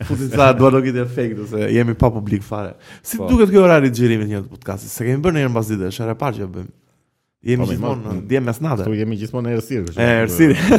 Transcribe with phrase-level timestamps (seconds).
[0.04, 3.28] Futin sa doa do kiti efekt Ose jemi pa publik fare Si po.
[3.32, 5.88] duket kjo orari të gjirimit një të podcast Se kemi bërë njërë në bazit dhe
[5.96, 6.80] Shere parë që e bëjmë
[7.44, 8.84] Po, jemi gjithmonë dhe mes nade.
[8.96, 9.96] jemi gjithmonë në errësirë.
[9.98, 10.78] Në errësirë.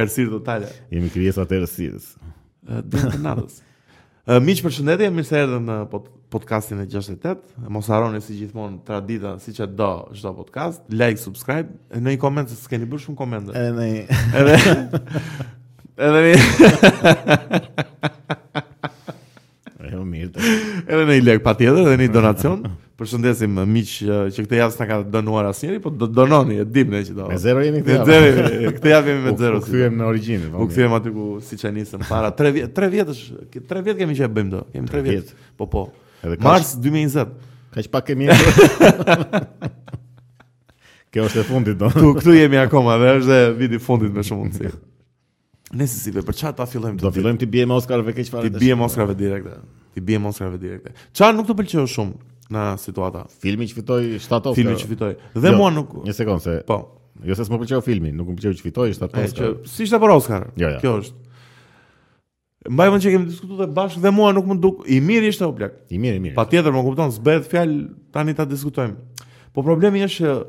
[0.00, 0.70] Errësirë totale.
[0.96, 2.06] Jemi krijesa të errësirës.
[2.64, 3.58] Dhe të nadës.
[4.40, 5.76] Miq përshëndetje, mirë se erdhën në
[6.32, 7.36] podcastin e 68.
[7.72, 12.48] Mos harroni si gjithmonë tradita, siç e do çdo podcast, like, subscribe, në një koment
[12.52, 13.52] se keni bërë shumë komente.
[13.52, 14.76] Edhe në Edhe
[19.84, 22.70] Edhe në Edhe në like patjetër dhe në donacion.
[23.00, 27.00] përshëndesim miq që këtë javë s'na ka dënuar asnjëri, po do dënoni, e dim ne
[27.06, 27.28] që do.
[27.32, 28.50] Me zero jemi këtë javë.
[28.76, 29.60] Këtë javë jemi me zero.
[29.60, 30.50] Po u kthyem në origjinë.
[30.52, 33.24] U kthyem aty ku siç e nisëm para 3 vjet, 3 vjetësh,
[33.72, 34.62] 3 vjet kemi që e bëjmë do.
[34.74, 35.32] Kemi 3 vjet.
[35.60, 35.86] Po po.
[36.44, 37.32] mars 2020.
[37.76, 38.26] Kaq pak kemi.
[41.10, 41.88] Kjo është e fundit do.
[41.96, 44.72] Ku këtu jemi akoma dhe është viti i fundit me shumë mundësi.
[45.70, 46.98] Nëse si ve për çfarë ta fillojmë?
[47.00, 48.50] Do fillojmë ti bie me Oscar-ve keq fare.
[48.50, 49.50] Ti bie me Oscar-ve direkt.
[49.94, 50.88] Ti bie me Oscar-ve direkt.
[51.18, 53.24] Çfarë nuk të pëlqeu shumë në situata.
[53.42, 54.54] Filmi që fitoi 7 Oscar.
[54.58, 55.12] Filmi që fitoi.
[55.36, 55.94] Dhe jo, mua nuk.
[56.06, 56.58] Një sekond se.
[56.68, 56.80] Po.
[57.28, 59.18] Jo se më pëlqeu filmi, nuk më pëlqeu që fitoi 7 Oscar.
[59.22, 60.46] E, që, si ishte për Oscar?
[60.60, 60.78] Jo, jo.
[60.82, 61.18] Kjo është.
[62.70, 65.52] Mbaj vend që kemi diskutuar bashkë dhe mua nuk më duk i mirë ishte o
[65.56, 65.78] blak.
[65.96, 66.36] I mirë, i mirë.
[66.36, 67.78] Patjetër më kupton, s'bëhet fjalë
[68.14, 69.22] tani ta diskutojmë.
[69.56, 70.40] Po problemi është që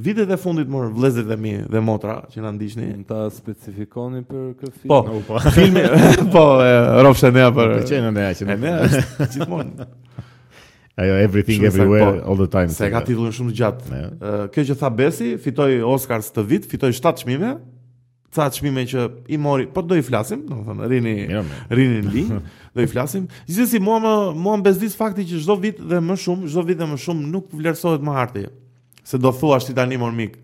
[0.00, 3.02] Vitet e fundit morën vlezit dhe mi dhe motra që na ndiqni, një.
[3.04, 4.88] ta specifikoni për këtë film?
[5.26, 5.82] Po, filmi,
[6.32, 6.70] po, e,
[7.04, 7.74] rovë shë nea për...
[7.74, 8.72] Për që e që ne.
[8.80, 9.04] E
[9.36, 9.88] gjithmonë.
[10.98, 12.30] Ajo everything shumë everywhere po.
[12.30, 12.68] all the time.
[12.74, 13.98] Se ka titullin shumë gjatë.
[13.98, 17.54] Uh, kjo që tha Besi fitoi Oscars të vit, fitoi 7 çmime.
[18.30, 21.14] Ca çmime që i mori, po do i flasim, domethënë, rini
[21.76, 22.28] rini në linj,
[22.76, 23.24] do i flasim.
[23.48, 26.78] Gjithsesi mua më mua më bezdis fakti që çdo vit dhe më shumë, çdo vit
[26.78, 28.44] dhe më shumë nuk vlerësohet më arti.
[29.02, 30.38] Se do thuash ti tani më mik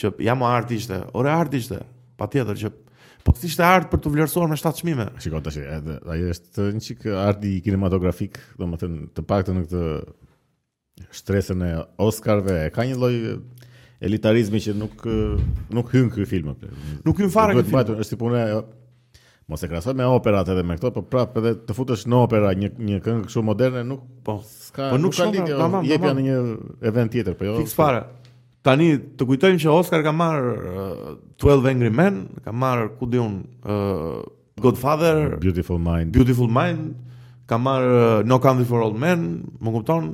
[0.00, 1.78] që jam arti ishte, ore arti ishte.
[2.18, 2.72] Patjetër që
[3.24, 5.04] Po si ishte art për të vlerësuar me 7 çmime?
[5.20, 11.70] Shikoj tash, ajo është një çik arti kinematografik, domethënë të paktën në këtë shtresën e
[12.06, 13.16] Oscarve, ka një lloj
[14.08, 15.02] elitarizmi që nuk
[15.76, 16.72] nuk hyn ky film atë.
[17.08, 17.76] Nuk hyn fare ky film.
[17.76, 18.44] Bajtë, është tipun e
[19.50, 22.54] mos e krahasoj me operat edhe me këto, po prapë edhe të futesh në opera
[22.56, 24.92] një një këngë kështu moderne nuk po ska.
[24.94, 26.38] Po nuk, nuk ka lidhje, jepja në një
[26.92, 27.58] event tjetër, po jo.
[27.76, 28.06] fare.
[28.66, 33.16] Tani të kujtojmë që Oscar ka marr uh, 12 Angry Men, ka marr ku di
[33.20, 34.20] un uh,
[34.60, 36.90] Godfather, Beautiful Mind, Beautiful Mind,
[37.48, 39.24] ka marr uh, No Country for Old Men,
[39.64, 40.10] më kupton?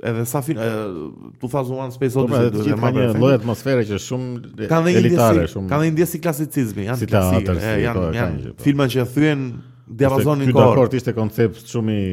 [0.00, 3.82] Edhe sa fin, uh, tu One Space po, Odyssey, do të thënë një lloj atmosfere
[3.84, 5.68] që shumë elitare, shumë.
[5.68, 5.92] Ka një shum...
[5.98, 8.62] ndjesi klasicizmi, janë klasike, janë po, janë po.
[8.64, 9.42] filma që thyen
[10.00, 10.72] diapazonin kohor.
[10.72, 12.08] Dakor, ishte koncept shumë i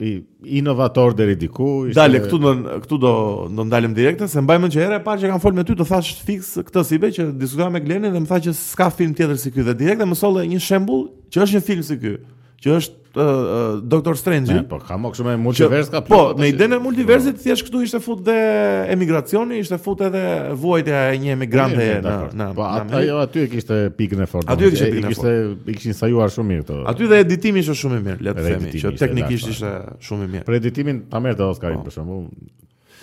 [0.00, 1.84] i inovator deri diku.
[1.94, 2.52] Dale këtu do
[2.84, 3.12] këtu do
[3.54, 5.86] do ndalem direkt se mbajmën që herë e parë që kam folë me ty do
[5.86, 9.14] thash fiks këtë si be që diskutova me Glenin dhe më tha që s'ka film
[9.14, 11.98] tjetër si ky dhe direkt dhe më solli një shembull që është një film si
[12.04, 12.14] ky,
[12.62, 14.56] që është uh, Doctor Strange.
[14.68, 16.00] Po, ka më shumë multivers ka.
[16.06, 18.36] Po, në po, idenë e multiversit thjesht këtu ishte fut dhe
[18.92, 20.22] emigracioni, ishte fut edhe
[20.60, 22.48] vuajtja e një emigrante në në.
[22.58, 24.50] Po, aty jo, aty e kishte pikën e fortë.
[24.54, 25.38] Aty e kishte pikën e fortë.
[25.78, 26.80] Kishte sajuar shumë mirë këto.
[26.94, 29.72] Aty dhe editimi ishte shumë i mirë, le të themi, që teknikisht ishte
[30.10, 30.46] shumë i mirë.
[30.48, 31.90] Për editimin ta merrte Oscarin po.
[31.90, 32.26] për shembull.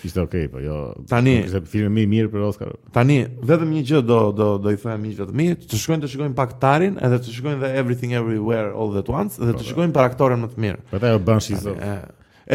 [0.04, 0.94] Ishte okay, po jo.
[1.06, 2.70] Tani, ishte filmi më i mirë për Oscar.
[2.94, 6.10] Tani, vetëm një gjë do do do i them miqve të mi, të shkojnë të
[6.10, 9.66] shikojnë pak Tarin edhe të shikojnë The Everything Everywhere All at Once dhe të po,
[9.68, 10.80] shikojnë për aktorën më të mirë.
[10.90, 11.66] Po ta Banshees.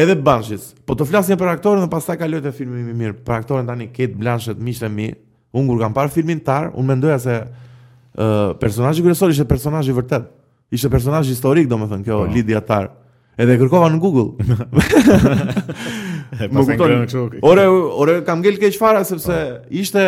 [0.02, 0.66] Edhe Banshees.
[0.84, 3.16] Po të flasin për aktorën dhe pastaj kaloj te filmi më i mirë.
[3.24, 5.08] Për aktorën tani Kate Blanchett miqtë mi,
[5.56, 9.94] un kur kam parë filmin Tar, un mendoja se ë uh, personazhi kryesor ishte personazhi
[9.94, 10.28] i vërtet.
[10.74, 12.32] Ishte personazh historik, domethënë kjo po.
[12.34, 12.90] Lydia Tar.
[13.38, 14.36] Edhe kërkova në Google.
[16.32, 17.38] Më kupton.
[17.46, 17.66] Ore,
[18.02, 19.62] ore kam gjel keq fara sepse oh.
[19.80, 20.02] ishte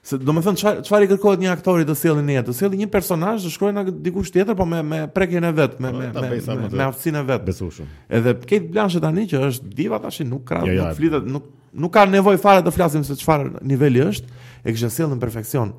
[0.00, 2.78] se do të them çfarë i kërkohet një aktori të sjellë në jetë, të sjellë
[2.80, 5.98] një personazh të shkruajë na diku tjetër, po me me prekjen e vet, me ah,
[5.98, 7.42] me me me aftësinë e vet.
[7.44, 7.90] Besueshëm.
[8.08, 11.50] Edhe Kate Blanchett tani që është diva tashi nuk ka jo, jo, nuk flitet, nuk
[11.84, 15.76] nuk ka nevojë fare të flasim se çfarë niveli është, e kishte sjellën perfeksion.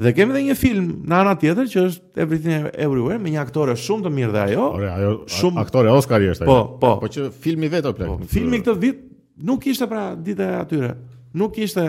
[0.00, 3.74] Dhe kemi edhe një film në anën tjetër që është Everything Everywhere me një aktore
[3.78, 4.68] shumë të mirë dhe ajo.
[4.78, 6.52] Ore, ajo shumë aktore Oscar i është ajo.
[6.52, 6.92] Po, po.
[7.04, 8.12] Po që filmi vetë plot.
[8.24, 9.02] Po, filmi këtë vit
[9.48, 10.94] nuk ishte pra ditë atyre.
[11.42, 11.84] Nuk ishte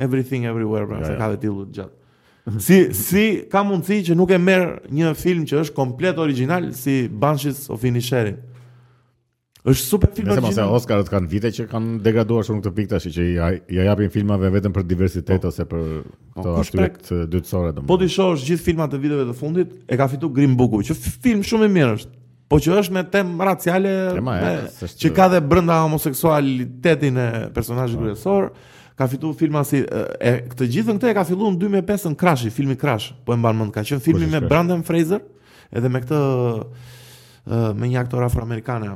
[0.00, 1.40] Everything Everywhere pra ja, se ka ja.
[1.42, 1.96] titull gjatë.
[2.64, 7.02] Si si ka mundësi që nuk e merr një film që është komplet original si
[7.08, 8.38] Banshees of Inisherin?
[9.68, 10.52] Është super film original.
[10.54, 14.08] Nëse Oscarët kanë vite që kanë degraduar shumë këtë pikë tash që ja ja japin
[14.14, 15.48] filmave vetëm për diversitet po.
[15.50, 17.26] ose për po, këto aspekte prek...
[17.34, 17.88] dytësore domosdoshmë.
[17.90, 20.96] Po ti shohësh gjithë filmat e viteve të fundit e ka fituar Green book që
[21.26, 22.16] film shumë i mirë është.
[22.50, 27.26] Po që është me temë raciale Tema, me, e, që ka dhe brenda homoseksualitetin e
[27.54, 28.06] personazhit po.
[28.08, 28.48] kryesor,
[28.98, 32.48] ka fituar filma si e, këtë gjithën këtë e ka filluar në 2005 në Crash,
[32.62, 35.20] filmi Crash, po e mban mend ka qenë filmi me Brandon Fraser
[35.70, 36.22] edhe me këtë
[37.46, 38.90] me një aktor afroamerikane.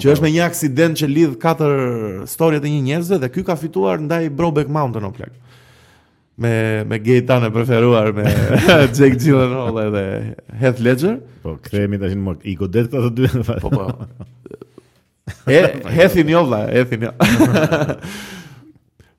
[0.00, 3.56] Që është me një aksident që lidh katër storjet të një njerëzve dhe ky ka
[3.60, 5.32] fituar ndaj Brobeck Mountain of Black.
[6.40, 6.52] Me
[6.88, 8.24] me Gaytan e preferuar me
[8.96, 10.04] Jake Gyllenhaal edhe
[10.62, 11.18] Heath Ledger.
[11.42, 13.60] Po kthehemi tash në I godet këto të dy.
[13.60, 13.88] Po po.
[15.50, 15.60] E
[15.94, 16.62] hethi një vla,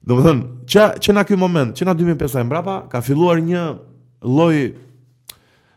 [0.02, 3.68] Do më thënë, që, që kjo moment, që na 2005 e mbrapa Ka filluar një
[4.26, 4.64] loj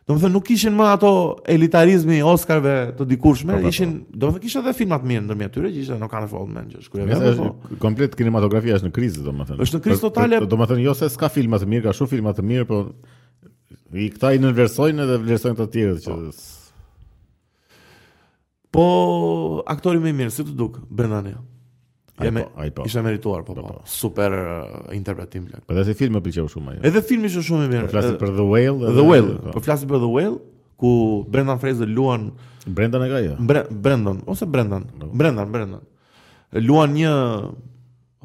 [0.06, 1.10] Do më thënë, nuk ishin më ato
[1.48, 5.70] elitarizmi Oscarve të dikurshme, ishin, do më thënë, kishtë edhe filmat mirë në nërmjet tyre,
[5.72, 7.30] që ishte edhe në kanë e fallën men, që është kërëve.
[7.46, 7.76] Po?
[7.86, 9.60] Komplet kinematografia është në krizë, do më thënë.
[9.64, 10.42] është në krizë totale.
[10.52, 12.82] Do më thënë, jo se s'ka filmat të mirë, ka shumë filmat të mirë, po
[14.04, 15.96] i këta i nënversojnë edhe vlerësojnë të tjere.
[16.04, 16.20] Po.
[18.74, 18.84] po,
[19.76, 21.40] aktori me mirë, si të dukë, Bernanejo?
[21.40, 21.50] Mm.
[22.16, 22.82] Ai po, ai po.
[22.86, 23.80] Isha merituar, po, po, po, po.
[23.84, 25.62] Super uh, interpretim plak.
[25.68, 26.82] Edhe se film më pëlqeu shumë ajo.
[26.86, 27.84] Edhe filmi ishte shumë i mirë.
[27.88, 28.92] Po flasim për The Whale.
[28.98, 29.32] The Whale.
[29.42, 29.54] Po.
[29.56, 30.36] po flasim për The Whale
[30.78, 30.92] ku
[31.30, 32.28] Brendan Fraser luan
[32.66, 33.34] Brendan e ka jo.
[33.86, 34.86] Brendan ose Brendan.
[34.94, 35.10] Po.
[35.10, 35.86] Brendan, Brendan.
[36.62, 37.10] Luan një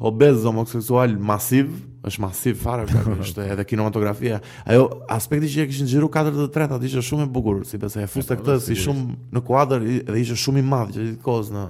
[0.00, 1.74] obez homoseksual masiv,
[2.08, 4.38] është masiv fare plak, është edhe kinematografia.
[4.70, 4.86] Ajo
[5.18, 8.38] aspekti që e kishin xhiru 4 të 3-të ishte shumë e bukur, sipas e fuste
[8.38, 11.66] këtë si shumë në kuadër dhe ishte shumë i madh që kohës në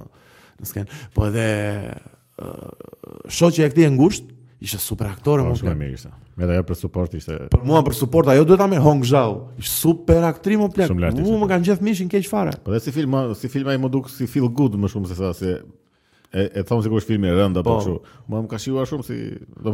[0.61, 0.85] Më
[1.15, 1.45] Po edhe
[2.41, 2.77] uh,
[3.27, 4.29] e këti e ngusht
[4.61, 7.95] Ishe super aktore Po, shumë e mirë Me ajo për support ishte Për mua për
[7.97, 9.49] support Ajo duhet a me hong Zhao.
[9.61, 11.51] Ishte super aktri më plek Shumë Mu më po.
[11.51, 14.29] kanë gjithë mishin keq fare Po edhe si film Si filma i më duk Si
[14.29, 15.55] feel good më shumë se sa Si
[16.31, 17.95] E, e thonë si kur është filmi rënda po, po
[18.31, 19.17] Mua Më ka shiua shumë si
[19.65, 19.73] Do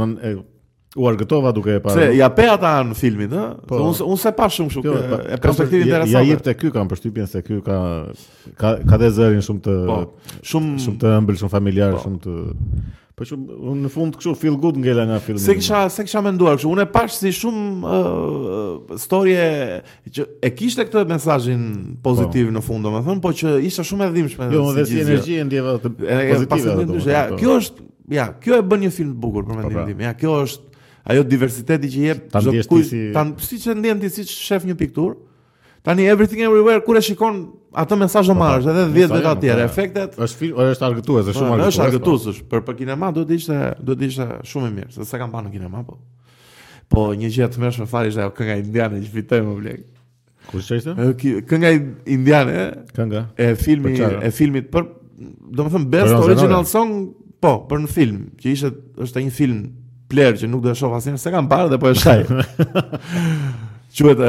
[0.98, 1.98] u argëtova duke e parë.
[1.98, 3.46] Se ja pe ata në filmin, ë?
[3.70, 6.14] Po, se unë unë se pa shumë kështu, është një jo, perspektivë interesante.
[6.16, 7.80] Ja jep te ky kanë përshtypjen se ky ka
[8.58, 9.98] ka ka dhe zërin shumë të po,
[10.52, 12.08] shumë shumë të ëmbël, shumë familjar, po.
[12.08, 15.40] shumë të Po unë në fund kështu feel good ngela nga filmi.
[15.42, 19.48] Se kisha se kisha menduar kështu, unë e pash si shumë uh, storie
[20.14, 21.64] që e kishte këtë mesazhin
[22.06, 22.58] pozitiv po.
[22.60, 24.52] në fund, domethënë, po që isha shumë e dhimbshme.
[24.54, 25.90] Jo, dhe si energji ndjeva të
[26.46, 26.86] pozitive.
[27.10, 27.42] Ja, po.
[27.42, 27.90] kjo është,
[28.20, 29.90] ja, kjo e bën një film të bukur për mendimin po, pra.
[29.90, 30.06] tim.
[30.06, 30.67] Ja, kjo është
[31.12, 35.16] ajo diversiteti që jep çdo kujt tan siç e ndjen ti si shef një pikturë
[35.88, 37.40] tani everything everywhere kur e shikon
[37.80, 38.44] atë mesazh do po, po.
[38.44, 41.74] marrësh edhe 10 vetë të tjera efektet është film është argëtues po, është shumë argëtues
[41.78, 44.98] është argëtues është për për kinema duhet të ishte duhet të ishte shumë e mirë
[44.98, 46.00] se sa kanë banë kinema po
[46.92, 49.84] po një gjë të mëshme fali është ajo kënga indiane që fitoi më blek
[50.52, 51.10] kush çojse
[51.54, 51.72] kënga
[52.20, 54.90] indiane kënga e filmi e filmit për
[55.60, 57.12] domethënë best original song
[57.44, 58.74] po për një film që ishte
[59.08, 59.66] është një film
[60.12, 62.24] pler që nuk do të shoh asnjëherë se kam parë dhe po e shaj.
[63.98, 64.22] Quhet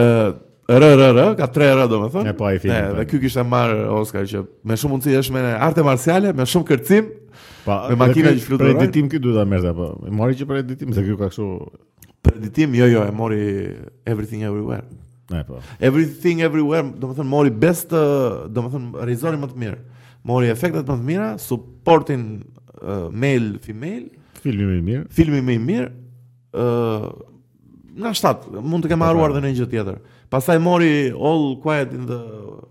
[0.68, 2.14] R R R, ka 3 R domethënë.
[2.22, 2.88] Po, ne po ai filmin.
[2.88, 6.46] Ne, dhe ky kishte marr Oscar që me shumë mundësi është me arte marciale, me
[6.48, 7.10] shumë kërcim.
[7.66, 8.78] Po, me makina që fluturon.
[8.80, 9.90] Për ditim këtu duhet ta merrte apo?
[10.08, 11.48] E mori që për editim, se ky ka kështu
[12.26, 13.42] për editim, jo jo, e mori
[14.08, 14.84] everything everywhere.
[15.32, 15.60] Ne po.
[15.84, 19.80] Everything everywhere domethënë mori best domethënë rezori më të mirë.
[20.28, 22.24] Mori efektet më të mira, supportin
[22.82, 24.08] uh, male female
[24.42, 25.04] Filmi më i mirë.
[25.14, 25.90] Filmi më i mirë.
[26.58, 27.10] ë uh,
[27.98, 29.06] Na shtat, mund të kem po, po.
[29.08, 29.94] harruar edhe në një gjë tjetër.
[30.30, 32.18] Pastaj mori All Quiet in the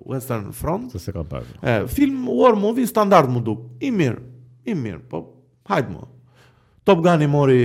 [0.07, 0.93] Western Front.
[0.95, 1.57] Se se ka parë.
[1.67, 3.65] Ë, film war movie standard më duk.
[3.83, 4.21] I mirë.
[4.71, 5.25] I mirë, po
[5.67, 6.05] hajt më.
[6.87, 7.59] Top Gun i mori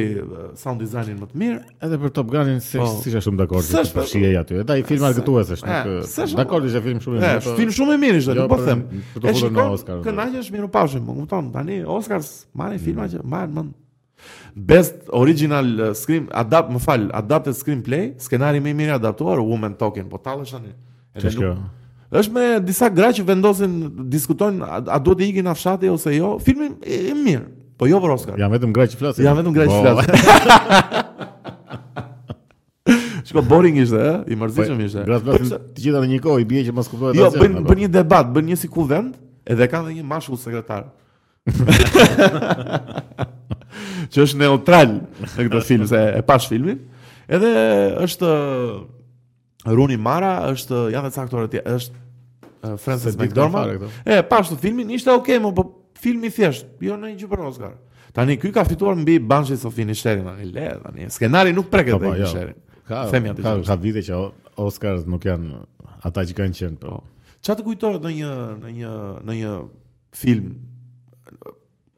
[0.58, 1.60] sound designin më të mirë.
[1.86, 4.58] Edhe për Top Gun se po, si shumë dakord që të shihej aty.
[4.64, 6.34] Edhe ai film argëtues është, nuk.
[6.40, 7.44] Dakord ishte film shumë i mirë.
[7.46, 8.82] Po- film shumë i mirë, është, nuk jo, po them.
[9.12, 10.26] Për të futur në
[10.58, 11.52] mirë pashim, më kupton.
[11.54, 13.12] Tani Oscars marrin filma mm.
[13.14, 13.70] që marrin mend.
[14.56, 19.74] Best original uh, screen adapt, më fal, adapted screenplay, skenari më i mirë adaptuar, Woman
[19.80, 20.74] Talking, po tallesh tani.
[21.16, 21.54] Edhe kjo?
[22.12, 23.72] Është me disa gra që vendosin
[24.12, 26.34] diskutojnë a, a duhet të ikin në fshati ose jo.
[26.44, 27.46] Filmi i, i mirë,
[27.80, 28.36] po jo për Oscar.
[28.40, 29.24] Jam vetëm gra që flasin.
[29.24, 31.00] Jam vetëm gra që flasin.
[33.26, 35.04] Shiko boring ishte, ë, i mërzitshëm po, ishte.
[35.08, 37.56] Gra flasin po, të gjitha në një kohë, i bie që mos kuptohet Jo, bën
[37.70, 39.14] bën një debat, bën një si ku vend,
[39.48, 40.90] edhe kanë dhe një mashkull sekretar.
[44.12, 46.80] që është neutral në këtë film se e pash filmin.
[47.32, 47.52] Edhe
[48.04, 48.82] është uh,
[49.72, 53.86] Runi Mara, është uh, ja vetë aktori aty, është uh, Francis McDormand.
[54.04, 55.66] E pash të filmin, ishte okay, më, po
[56.02, 57.78] filmi thjesht, jo në një gjë për Oscar.
[58.12, 62.04] Tani ky ka fituar mbi Banshi of Inisherin, tani le, tani skenari nuk preket për
[62.04, 62.58] po, Inisherin.
[62.58, 62.82] Po, jo.
[62.92, 64.16] Ka ka, ka ka vite që
[64.60, 65.62] Oscars nuk janë
[66.04, 66.76] ata që kanë qenë.
[66.82, 66.98] Po.
[67.46, 68.32] Çfarë kujtohet në një
[68.68, 68.94] në një
[69.28, 69.52] në një
[70.18, 70.50] film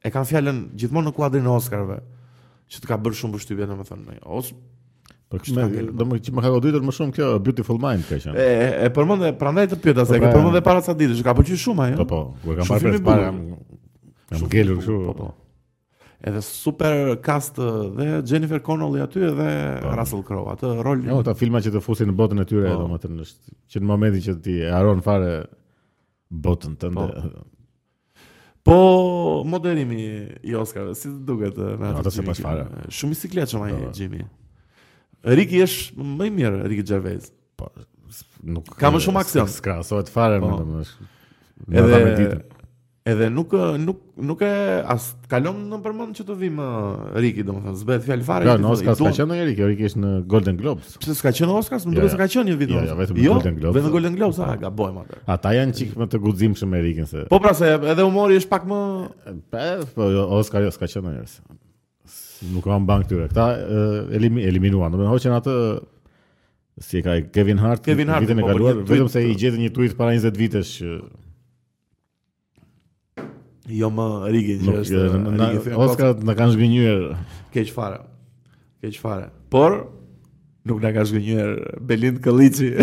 [0.05, 1.97] e kanë fjallën gjithmonë në kuadrin e Oscarve,
[2.71, 4.51] që të ka bërë shumë përshtypje domethënë më thënë, os...
[5.33, 5.95] Për kështë ka gëllë.
[6.07, 8.35] më, më ka goditur më shumë kjo, Beautiful Mind, ka qënë.
[8.37, 11.17] E, e përmën prandaj të pjëta se, e po, pra, përmën dhe para sa ditë,
[11.21, 12.05] që ka pëlqyer shumë, ajo.
[12.05, 13.31] Po, po, ku po, e kam parë për para,
[14.37, 15.09] jam gëllur, shumë.
[15.09, 15.33] Po, po.
[16.25, 19.89] Edhe super cast dhe Jennifer Connelly aty edhe pa.
[19.89, 19.97] Po.
[19.99, 21.03] Russell Crowe atë rol.
[21.09, 23.27] Jo, ata filma që të fusin në botën e tyre, domethënë
[23.73, 25.35] që në momentin që ti e haron fare
[26.45, 27.11] botën tënde,
[28.65, 30.03] Po moderimi
[30.43, 32.01] i Oscar, si të duket eh, me atë.
[32.01, 32.63] Ata se pas fare.
[32.81, 33.91] Eh, shumë i sikletë ai po.
[33.93, 34.25] Jimmy.
[35.37, 37.29] Ricky është më i mirë Ricky Gervais.
[37.61, 37.69] Po
[38.57, 39.51] nuk ka më shumë aksion.
[39.53, 40.49] Skrasohet fare po.
[40.49, 41.13] më domosht.
[41.69, 41.99] Edhe
[43.07, 44.49] Edhe nuk eh, nuk nuk e
[44.89, 46.85] as kalon në përmend që të vim eh,
[47.21, 48.47] Riki domethënë zbehet fjalë fare.
[48.49, 50.95] Jo, no, nuk ka qenë Oscar, nuk Riki, Riki është në Golden Globes.
[51.03, 51.83] Pse s'ka qenë Oscar?
[51.85, 52.71] Nuk duhet të ka qenë një vit.
[52.73, 53.77] Jo, jo, vetëm në Golden Globes.
[53.77, 55.19] Vetëm në Golden Globes, ah, gabojmë atë.
[55.35, 57.25] Ata janë çik më të guximshëm me Rikin se.
[57.29, 58.79] Po pra se edhe humori është pak më
[59.53, 59.67] pe,
[59.99, 62.49] po jo, Oscar jo s'ka qenë asnjëse.
[62.55, 63.27] Nuk kanë mban këtyre.
[63.35, 64.97] Kta eh, eliminuan.
[64.97, 65.59] Domethënë hoqën atë
[66.83, 69.61] Si ka Kevin Hart, Kevin Hart vitin e po, po, kaluar, vetëm se i gjetën
[69.63, 70.97] një tweet para 20 vitesh që
[73.73, 77.05] Jo më Riki, që është na, në kanë shgënjër.
[77.55, 78.01] Keq fare,
[78.85, 79.31] keq fare.
[79.53, 79.77] Por,
[80.69, 81.53] nuk në kanë shgënjër
[81.89, 82.75] Belind Këllici.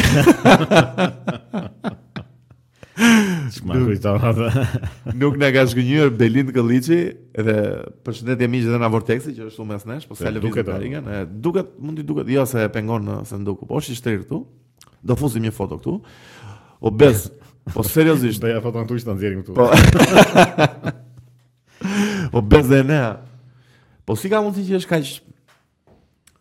[5.21, 7.00] Nuk në kanë shgënjër Belind Këllici,
[7.38, 7.57] edhe
[8.07, 10.79] përshëndetje mi që dhe në Vortexi, që është u mes nesh, po se lëviz të
[10.81, 11.11] Rikan.
[11.45, 14.41] Dukët, mund të dukët, jo se pengon në sendoku, po është i shtërirë këtu,
[15.05, 15.97] do fuzim një foto këtu,
[16.81, 16.91] o
[17.70, 18.41] Po seriozisht.
[18.41, 19.51] po foton tuaj ta nxjerrim këtu.
[19.53, 19.65] Po.
[22.34, 23.22] po bez DNA.
[24.01, 25.03] Po si ka mundësi që është kaq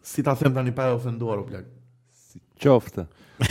[0.00, 1.68] si ta them tani pa e ofenduar u plak.
[2.08, 3.04] Si qofte.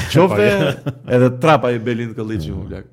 [0.09, 0.49] Qofte
[1.13, 2.89] edhe trapa i Belin Kolliçi u plak.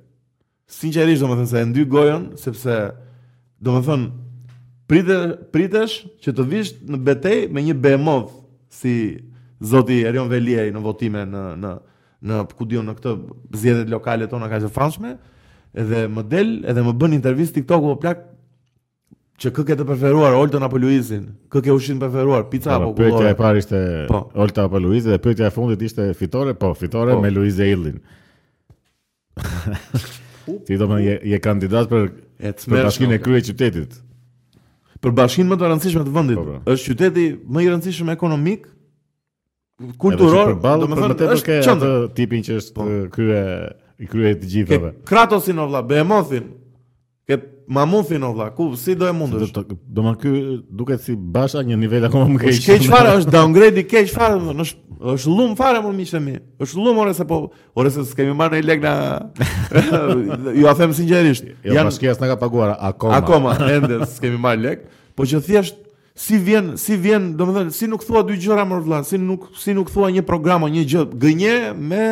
[0.76, 2.76] Sinqerisht domethënë se e ndy gojën sepse
[3.64, 4.12] domethënë
[4.92, 5.18] pritë
[5.56, 8.34] pritesh që të vish në betejë me një behemoth
[8.70, 8.92] si
[9.62, 11.74] zoti Erion Veliaj në votime në në
[12.24, 13.12] në ku diun në këtë
[13.60, 15.12] zgjedhjet lokale tona kaq të famshme,
[15.76, 18.18] edhe më del, edhe më bën intervistë TikTok apo plak
[19.42, 21.24] që kë ke të preferuar Oltën apo Luizin?
[21.52, 23.12] Kë ke ushin të preferuar, pica apo kullore?
[23.14, 24.18] pyetja e parë ishte po.
[24.42, 27.20] Olta apo Luizi dhe pyetja e fundit ishte fitore, po, fitore po.
[27.24, 27.98] me Luizë Ellin.
[30.64, 30.96] Ti do më
[31.28, 32.02] je kandidat për
[32.62, 33.92] për bashkinë e krye qytetit.
[35.02, 38.62] Për bashkinë më të rëndësishme të vendit, po, është qyteti më i rëndësishëm ekonomik
[40.00, 42.86] kulturor, do të thënë të ke atë tipin që është po.
[43.12, 43.42] krye
[44.00, 44.90] i krye të gjithëve.
[45.08, 46.48] Kratosin o vlla, Behemothin.
[47.26, 49.50] Ke Mamuthin o ku si do e mundesh?
[49.50, 50.30] Do të do më ky
[50.70, 52.60] duket si basha një nivel akoma më keq.
[52.66, 56.36] Keq fare është downgrade i keq fare, është është lum fare më miqë mi.
[56.62, 57.40] Është lum ora se po,
[57.74, 58.92] ora se s'kemë marrë ne lekë na.
[60.60, 63.18] ju a them sinqerisht, jo, janë bashkia s'na ka paguar akoma.
[63.18, 64.86] Akoma, ende s'kemi marrë lekë,
[65.18, 65.82] po që thjesht
[66.16, 69.74] si vjen si vjen domethënë si nuk thua dy gjëra më vëlla si nuk si
[69.76, 72.06] nuk thua një program o një gjë gënje me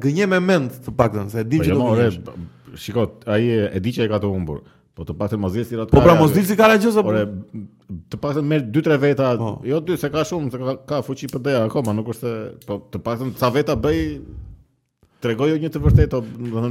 [0.00, 3.44] gënje me mend të paktën se e di po që do jo, të Shiko, ai
[3.76, 4.60] e di që e ka të humbur
[4.94, 5.94] Po të paktën mos dilsi ratë.
[5.94, 7.00] Po pra mos dilsi kara gjëse.
[7.06, 7.12] Po
[8.10, 9.30] të paktën merr dy tre veta.
[9.38, 9.52] Po.
[9.64, 12.32] Jo dy, se ka shumë, se ka, ka fuqi PD-a akoma, nuk është se
[12.66, 14.00] po të paktën ca veta bëj
[15.24, 16.20] tregojë jo një të vërtetë,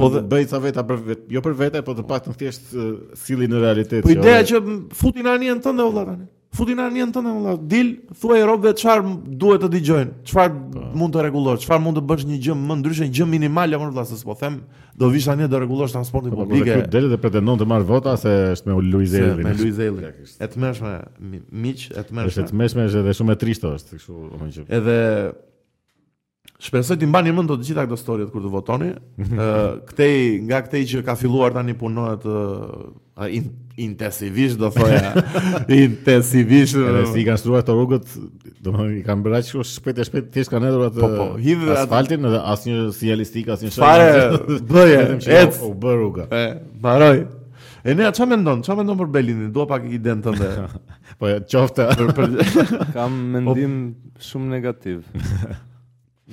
[0.04, 0.22] po dhe...
[0.36, 2.68] bëj ca veta për vetë, jo për vete, po të paktën thjesht
[3.24, 4.04] sillin në realitet.
[4.06, 4.62] Po ideja që
[5.00, 6.28] futin anën tënde vëlla tani.
[6.56, 7.22] Futin në arnjën të
[7.70, 9.04] dil, thua i robëve qëfar
[9.42, 10.86] duhet të digjojnë, qëfar po.
[10.98, 13.92] mund të rregullosh, qëfar mund të bësh një gjëmë më ndryshë, një gjëmë minimal, jamur
[13.94, 14.56] vlasë, po them,
[15.00, 16.66] do visha një dhe rregullosh transportin po, po, publike.
[16.74, 19.46] Dhe kjo deli dhe pretendon të marr vota, se është me Luiz Eilin.
[19.46, 20.10] Me Luiz Eilin.
[20.10, 20.96] E të mërshme,
[21.68, 22.42] miq, e të mërshme.
[22.42, 24.66] E të mërshme, e shumë e trishtë është.
[24.82, 24.98] Edhe,
[26.60, 28.90] Shpresoj të mbani mend të gjitha këto stori kur të votoni.
[29.24, 29.46] Ë,
[29.88, 33.46] këtej nga këtej që ka filluar tani punohet ë uh, in,
[33.80, 35.14] intensivisht do thoya.
[35.88, 36.76] intensivisht.
[36.84, 38.12] Ne uh, si kanë struar ato rrugët,
[38.66, 41.78] domethënë i kanë bërë aq shumë shpejt e shpejt tiç kanë ndërtuar po, po, atë
[41.86, 43.86] asfaltin edhe asnjë sinjalistik asnjë shoj.
[43.88, 44.12] Fare
[44.74, 45.32] bëje.
[45.40, 46.28] Et u bë rruga.
[46.34, 46.44] E
[46.76, 47.16] mbaroj.
[47.88, 49.54] E ne atë mendon, çfarë mendon për Belindin?
[49.56, 50.60] Dua pak ident të ndër.
[51.24, 53.42] Po qoftë për për kam po.
[53.48, 53.80] mendim
[54.28, 55.06] shumë negativ.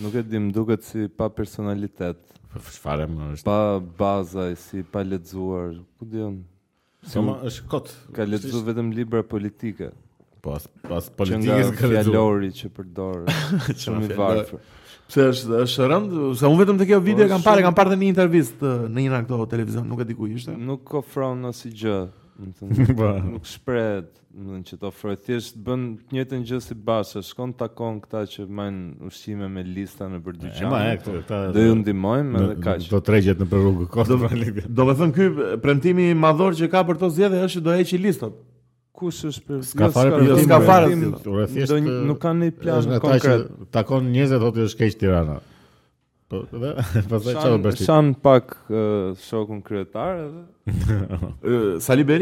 [0.03, 2.19] Nuk e dim, duket si pa personalitet.
[2.53, 3.45] Për po, çfarë më është?
[3.47, 3.57] Pa
[4.01, 6.43] baza, si pa lexuar, ku diun?
[7.01, 7.89] Si po, më është kot.
[8.19, 9.89] Ka lexuar vetëm libra politike.
[10.45, 12.11] Po as pas politikës ka lexuar.
[12.11, 13.23] Fjalori që përdor.
[13.87, 14.67] Shumë i varfër.
[15.07, 16.15] Pse është është rënd?
[16.43, 19.07] Sa unë vetëm të kjo video po, kam parë, kam parë në një intervistë në
[19.07, 20.59] një këto televizion, nuk e di ku ishte.
[20.61, 21.99] Nuk ofron asgjë
[22.37, 22.87] më thënë,
[23.33, 24.09] nuk shprehet,
[24.47, 28.45] më që të ofrojë thjesht bën të njëjtën gjë si Basha, shkon takon këta që
[28.59, 30.69] majnë ushqime me lista në dyqan.
[30.73, 31.15] Ma e po.
[31.23, 32.85] këtë, do ju ndihmojmë edhe kaq.
[32.93, 34.21] Do tregjet nëpër rrugë kosto.
[34.21, 35.31] Do, do të thënë ky
[35.65, 38.37] premtimi madhor që ka për to zjedhe është që do eqi listat.
[38.97, 41.83] Kush është për jo, ska fare për ska fare.
[42.13, 43.51] nuk kanë një plan konkret.
[43.75, 45.41] Takon njerëz do të është keq Tirana
[46.29, 48.75] po dhe po po po po Shan pak uh,
[49.29, 50.43] shokun kryetar edhe.
[50.67, 52.13] uh, Sali po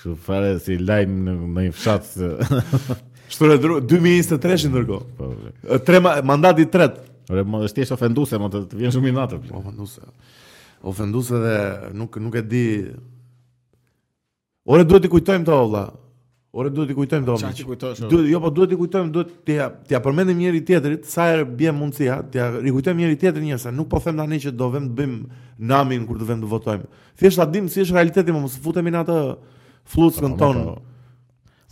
[0.07, 2.11] Kështu fare si lajm në një fshat.
[3.33, 4.99] Shtore dru 2023 ndërko.
[5.17, 5.29] Po.
[5.33, 5.79] po.
[5.83, 7.03] Tre mandati i tretë.
[7.33, 9.39] Ore më është thjesht ofenduese, më të, vjen shumë i natë.
[9.49, 10.07] Po ofenduese.
[10.87, 11.55] Ofenduese dhe
[11.99, 12.65] nuk nuk e di.
[14.67, 15.83] Ore duhet i kujtojmë to valla.
[16.57, 17.35] Ore duhet i kujtojmë to.
[17.43, 18.01] Çfarë kujtosh?
[18.11, 21.81] Duhet jo po duhet i kujtojmë, duhet t'i ja përmendim njëri tjetrit sa herë bjem
[21.83, 24.97] mundësia, t'ia rikujtojmë njëri tjetrin njëherë se nuk po them tani që do vëmë të
[25.01, 26.89] bëjmë namin kur të vëmë të votojmë.
[27.19, 29.17] Thjesht ta dim si është realiteti, mos futemi në atë
[29.91, 30.75] flutskën tonë.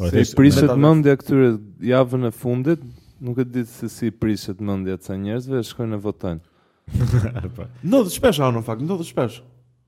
[0.10, 1.50] Se i prishet mëndja këtyre
[1.90, 2.84] javën e fundit,
[3.24, 6.46] nuk e ditë se si i prishet mëndja të sa njerëzve, shkojnë e votojnë.
[7.88, 9.40] Në dhe shpesh, anë në fakt, në dhe shpesh.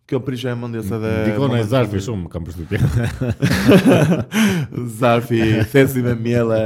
[0.08, 1.10] Kjo prishe e mëndjes edhe...
[1.28, 2.64] Dikon e zarfi shumë, kam përshu
[5.02, 6.62] zarfi, thesi me miele.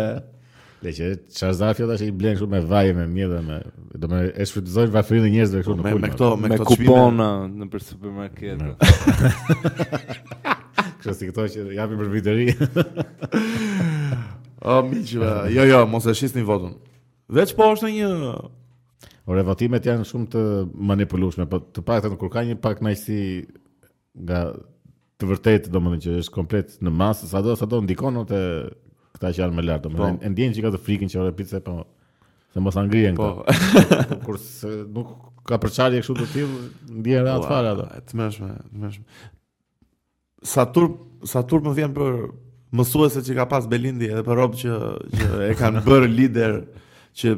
[0.81, 3.57] Le që, qa zarfi ata që i blenë shumë me vaje, me miele, me...
[3.97, 6.05] Do me e shfrytëzojnë vafrinë e njerëzve shumë në po, pulma.
[6.05, 7.99] Me këto, me këto
[8.45, 8.61] qvime.
[8.61, 10.55] në për
[11.01, 12.47] Kështë si këto që japim për vitë ri.
[14.69, 16.75] o, miqë, jo, jo, mos e shisë një votën.
[17.49, 18.11] që po është një...
[19.25, 20.41] O, votimet janë shumë të
[20.91, 23.19] manipulushme, po të pak të në kur ka një pak najsi
[24.27, 24.41] nga
[25.21, 28.15] të vërtetë, do më në që është komplet në masë, sa do, sa do, ndikon
[28.19, 28.41] në të
[29.17, 30.31] këta që janë me lartë, do më në po.
[30.35, 31.77] ndjenë që ka të frikin që ore pizze, po
[32.53, 34.13] se mos angrien këta.
[34.13, 34.21] Po.
[34.27, 35.13] Kur se nuk
[35.47, 36.63] ka përçarje kështu të tillë,
[36.99, 37.85] ndjen rahat fare ato.
[38.09, 39.29] Të mëshme, të mëshme
[40.41, 40.89] sa tur
[41.23, 42.17] sa tur më vjen për
[42.73, 44.75] mësueset që ka pas Belindi edhe për rob që
[45.19, 46.57] që e kanë bërë lider
[47.21, 47.35] që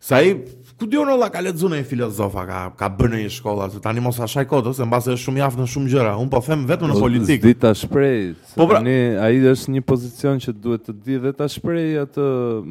[0.00, 0.36] sa i
[0.80, 4.20] ku diun olla ka lexuar një filozofa ka ka bërë një shkollë se tani mos
[4.24, 6.92] a shaj kot ose mbas është shumë jaft në shumë gjëra un po them vetëm
[6.92, 8.94] në po, politikë dit ta shpreh po pra, tani
[9.26, 12.28] ai është një pozicion që duhet të di dhe ta shpreh atë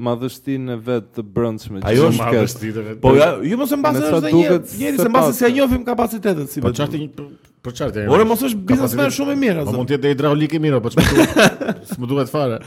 [0.10, 4.44] madhështinë vet të brendshme ajo është madhështinë po ja, ju mos e mbas është një
[4.48, 8.08] njerëz se mbasë se ja njohim kapacitetet si vetë po çfarë Po çfarë deri?
[8.14, 9.68] Ora mos është biznesmen shumë i mirë atë.
[9.68, 11.26] Po mund të jetë hidraulik i mirë, po çfarë?
[11.90, 12.62] S'mu duhet fare.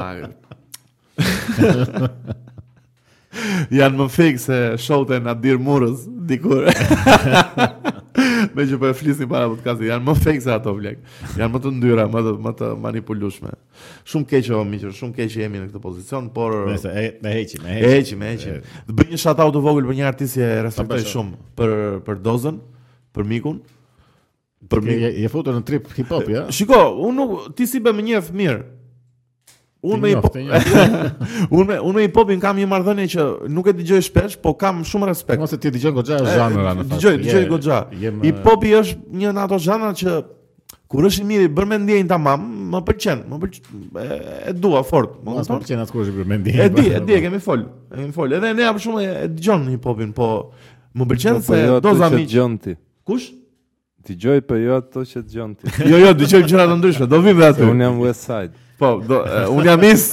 [3.82, 6.68] Janë më fikë se shote në atë dirë murës, dikur.
[8.54, 10.72] Me që për po e flisni para për të kasi, janë më fake se ato
[10.76, 11.00] vlek.
[11.40, 13.50] Janë më të ndyra, më të, më të manipulushme.
[14.10, 16.54] Shumë keqë o miqër, shumë keqë jemi në këtë pozicion, por...
[16.70, 17.64] Me heqim, me heqim.
[17.64, 18.68] Me heqim, me heqim.
[18.90, 21.40] Dhe bëjnë out të vogël për një që e respektoj shumë.
[21.58, 21.74] Për,
[22.06, 22.60] për dozen,
[23.16, 23.58] për mikun.
[24.70, 25.02] Për mikun.
[25.02, 26.46] Je, je futur në trip hip-hop, ja?
[26.56, 26.78] Shiko,
[27.10, 28.62] unë nuk, ti si bëmë njëfë mirë.
[29.84, 31.08] Po- unë me
[31.50, 34.80] Unë me unë me hipopin kam një marrëdhënie që nuk e dëgjoj shpesh, po kam
[34.88, 35.42] shumë respekt.
[35.42, 36.94] Mos e ti dëgjon goxha është zhanra në fakt.
[36.94, 38.38] Dëgjoj, dëgjoj goxha.
[38.46, 40.14] popi është një nga ato zhanra që
[40.94, 42.42] kur është i miri bën me ndjenjë tamam,
[42.72, 45.18] më pëlqen, më pëlqen, e, dua fort.
[45.26, 46.64] Më pëlqen atë kur është bën me ndjenjë.
[46.64, 47.66] E di, e di, kemi fol.
[47.92, 48.36] Kemi fol.
[48.38, 50.30] Edhe ne jam shumë e dëgjon popin, po
[50.94, 52.24] më pëlqen se do zami.
[53.04, 53.28] Kush?
[54.04, 55.72] Dëgjoj po jo ato që dëgjon ti.
[55.88, 57.08] Jo, jo, dëgjoj gjëra të ndryshme.
[57.12, 57.64] Do vi vetë.
[57.74, 58.60] Un jam Westside.
[58.78, 60.08] Po, do, uh, unë jam mes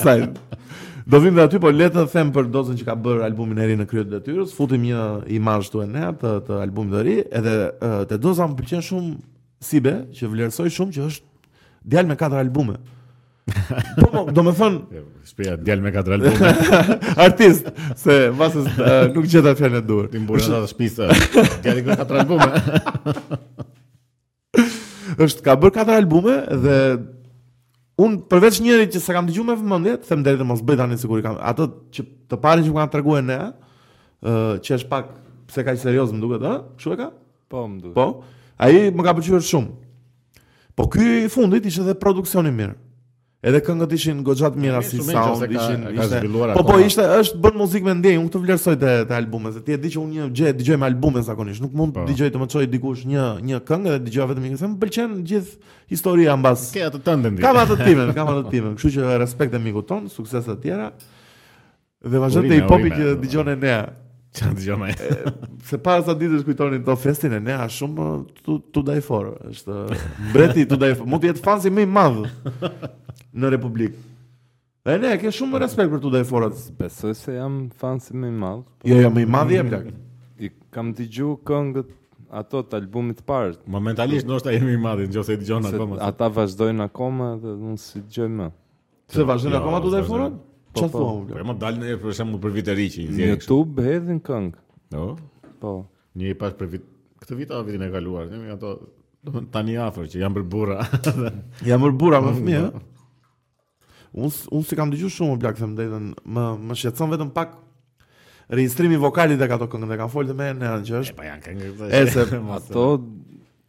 [1.12, 3.66] Do vim dhe aty, po letë të them për dozën që ka bërë albumin e
[3.68, 5.00] ri në kryet dhe tyrës, futim një
[5.34, 7.54] imaj shtu e ne të, të albumi dhe ri, edhe
[8.08, 9.10] të doza më përqenë shumë
[9.66, 11.26] sibe, që vlerësoj shumë që është
[11.96, 12.76] djallë me 4 albume.
[13.50, 14.78] Po, po, do me thënë...
[15.00, 16.42] Jo, Shpeja, djallë me 4 albume.
[17.26, 17.64] Artist,
[18.06, 18.80] se vasës uh,
[19.16, 20.08] nuk gjithë atë fjallë e durë.
[20.14, 21.04] Ti më burë në të shpisa,
[21.66, 22.52] djallë me 4 albume.
[25.18, 26.36] Êshtë ka bërë 4 albume
[26.68, 26.78] dhe
[28.02, 30.96] Un përveç njëri që sa kam dëgjuar me vëmendje, them deri të mos bëj tani
[30.98, 31.36] sikur i kam.
[31.38, 33.36] Ato që të parin që kanë treguar ne,
[34.26, 34.32] ë
[34.66, 35.10] që është pak
[35.50, 36.54] pse kaq serioz më duket, ë?
[36.80, 37.10] Kështu e ka?
[37.52, 37.98] Po, më duket.
[38.00, 38.48] Po.
[38.66, 39.76] Ai më ka pëlqyer shumë.
[40.80, 42.74] Po ky i fundit ishte edhe produksioni mirë.
[43.42, 46.26] Edhe këngët ishin goxhat mira si sound, ishin ishte.
[46.54, 49.64] Po po, ishte është bën muzikë me ndjenjë, unë këtë vlerësoj te te albume, se
[49.66, 52.04] ti e di që unë një gjë dëgjoj me albume zakonisht, nuk mund të po.
[52.12, 55.16] dëgjoj të më çoj dikush një një këngë dhe dëgjoj vetëm një, se më pëlqen
[55.32, 56.68] gjithë historia mbas.
[56.76, 57.46] Ka atë tënde ndjenjë.
[57.48, 58.78] Kam atë timen, ka atë timen.
[58.78, 60.92] Kështu që respekt e mikut ton, suksese të tjera.
[62.06, 62.94] Dhe vazhdo te hip hopi
[63.34, 63.82] që nea.
[64.38, 64.90] Çan dëgjoj më.
[65.68, 69.32] Se para sa ditësh kujtonin to festin e ne a shumë uh, tu tu for,
[69.52, 71.08] është uh, mbreti tu dai for.
[71.12, 72.22] Mund të jetë fansi më i madh
[73.44, 74.00] në Republikë.
[74.88, 76.56] E ne, ke shumë respekt për tu dai forat.
[76.80, 78.62] Besoj se jam fansi më i madh.
[78.82, 79.90] Po- jo, jo, më i madh jam plak.
[80.40, 81.90] I kam dëgjuar këngët
[82.42, 83.58] ato të albumit të parë.
[83.76, 86.00] Momentalisht ndoshta jemi i madh nëse i dëgjon akoma.
[86.08, 88.48] Ata vazhdojnë akoma dhe unë si dëgjoj më.
[89.12, 90.06] Se vazhdojnë akoma to dai
[90.72, 91.00] Po, po.
[91.28, 93.20] Po, më dalin edhe për shembull për vit e ri që i thjesht.
[93.20, 94.52] Në YouTube hedhin këngë.
[94.96, 95.08] Jo.
[95.60, 95.74] Po.
[96.20, 96.86] Një i pas për vit
[97.22, 98.72] këtë vit apo vitin e kaluar, themi ato
[99.22, 100.78] do të tani afër që janë për burra.
[101.70, 102.62] janë për burra më fëmijë.
[102.72, 102.86] Po.
[104.22, 106.08] Unë unë si kam dëgjuar shumë bla them drejtën,
[106.38, 107.58] më më shqetëson vetëm pak
[108.52, 111.16] regjistrimi vokalit e ka ato këngë, dhe ka folë dhe me në janë që është.
[111.16, 111.92] E pa janë këngë këtë.
[112.00, 112.26] E se,
[112.58, 112.86] ato,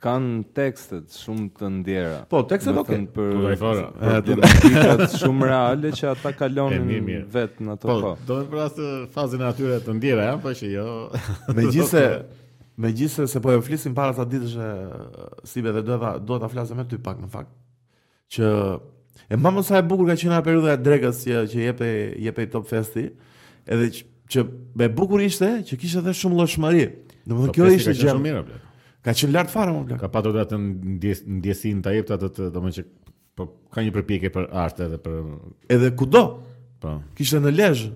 [0.03, 2.17] kanë tekstet shumë të ndjera.
[2.31, 2.99] Po, tekstet okay.
[2.99, 5.09] Thënë, për të fara.
[5.15, 8.15] shumë reale që ata kalonin vetë në ato po, kohë.
[8.19, 10.87] Po, do të vrasë fazën e atyre të ndjera, ja, po që jo.
[11.59, 12.03] Megjithse
[12.83, 14.69] Megjithse se po e flisim para sa ditësh e
[15.47, 17.53] sibe dhe do ta do ta me ty pak në fakt
[18.33, 18.47] që
[19.29, 21.67] e mamë sa e bukur ka qenë ajo periudha e drekës që që
[22.25, 23.11] jepte Top Festi
[23.69, 24.47] edhe që, që
[24.88, 26.87] e bukur ishte që kishte edhe shumë llojshmëri.
[27.29, 28.65] Domethënë kjo ishte gjë shumë mirë bler.
[29.03, 30.01] Ka qenë lart fare më blok.
[30.05, 30.59] Ka patur atë
[31.38, 32.85] ndjesin ta jep atë të domun që
[33.38, 35.17] po ka një përpjekje për art edhe për
[35.75, 36.23] edhe kudo.
[36.83, 36.93] Po.
[37.19, 37.88] Kishte në Lezhë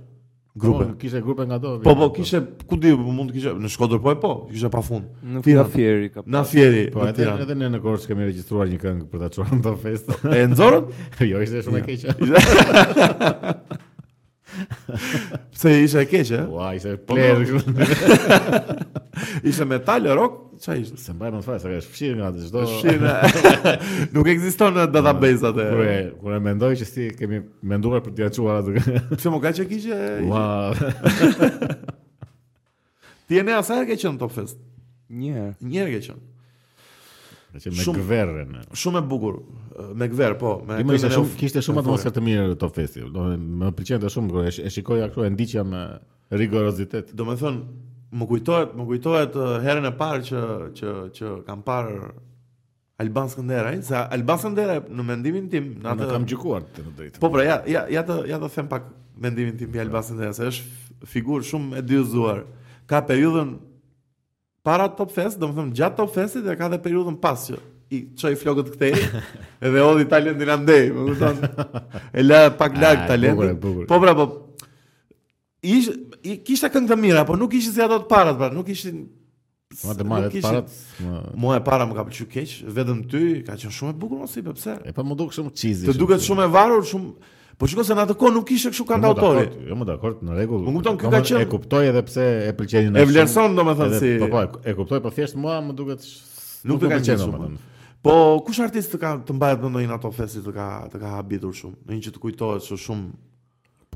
[0.59, 0.88] grupe.
[0.88, 1.77] Po, kishte grupe nga do.
[1.85, 4.71] Po, po, kishte ku di, po mund të kishte në Shkodër po e po, kishte
[4.75, 5.12] pafund.
[5.23, 6.25] Në Tira Fieri ka.
[6.27, 9.55] Në Fieri, po edhe edhe ne në Korçë kemi regjistruar një këngë për ta çuar
[9.55, 10.21] në festë.
[10.27, 10.90] E nxorën?
[11.31, 12.16] jo, ishte shumë e jo.
[12.16, 12.16] keq.
[15.53, 16.40] Pse ishe keq, e?
[16.53, 17.61] Ua, ishe plerë.
[17.66, 17.87] Po
[19.51, 20.99] ishe metal, rock, qa ishte?
[21.01, 22.62] Se mbajmë më të fajë, se ka shpëshirë nga të gjithdo.
[22.73, 23.51] Shpëshirë,
[24.16, 25.71] nuk ekziston në database atë e.
[25.75, 27.42] Kure, kure mendoj që si kemi
[27.73, 29.16] menduar për t'ja quar atë.
[29.16, 29.99] Pse më ka që kishe?
[30.31, 30.47] Ua.
[33.27, 34.57] Ti e ne asa që në Top Fest?
[35.07, 36.14] Një Njerë ke
[37.64, 38.45] Me shumë, gverre
[38.79, 39.38] Shumë e bukur.
[39.97, 40.55] Me gverre, po.
[40.66, 43.05] Me Dime, ishte shumë, kishte shumë atmosferë të mirë të ofesi.
[43.07, 45.83] Më përqenë të shumë, e, e shikoj akru, e ndiqja me
[46.40, 47.12] rigorozitet.
[47.21, 47.83] Do me thënë,
[48.21, 50.42] më kujtohet, më kujtohet herën e parë që,
[50.81, 52.01] që, që kam parë
[53.05, 56.11] Alban Skënderaj, sa Alban Skënderaj në mendimin tim, në atë...
[56.14, 57.21] kam gjukuar të në drejtë.
[57.23, 58.87] Po, pra, ja, ja, ja, të, ja të them pak
[59.27, 62.47] mendimin tim për Alban Skënderaj, se është figurë shumë e dyzuar.
[62.87, 63.57] Ka periudhën
[64.66, 67.61] para top fest, do më thëmë gjatë top festit dhe ka dhe periudën pas që
[67.94, 68.96] i qoj flokët këtej,
[69.68, 71.31] edhe odi talentin andej, më
[72.18, 74.26] e la pak lag talentin, po pra, po,
[75.62, 75.87] ish,
[76.26, 78.90] i, kishtë këngë të mira, po nuk ishtë si ato të parat, pra, nuk ishtë,
[79.85, 80.68] Ma të marrë të parat
[81.42, 84.37] Mua e para më ka përqy keq Vedëm ty ka qënë shumë e bukur mos
[84.48, 87.33] pëpse po E pa më duke shumë qizi Të duke shumë, shumë e varur shumë
[87.59, 89.45] Po çka se në atë kohë nuk kishte kështu kanë autorë.
[89.71, 90.66] Jo më dakor, në rregull.
[90.69, 91.38] Unë kupton këtë gjë.
[91.40, 93.01] E kuptoj edhe pse e pëlqen në.
[93.01, 94.11] E vlerëson domethënë si.
[94.21, 96.05] Po po, e kuptoj, po thjesht mua më duket
[96.69, 97.81] nuk e pëlqen domethënë.
[98.05, 101.14] Po kush artist të ka të mbahet në ndonjë ato festi të ka të ka
[101.14, 101.79] habitur shumë.
[101.88, 103.09] Në një që të kujtohet se shumë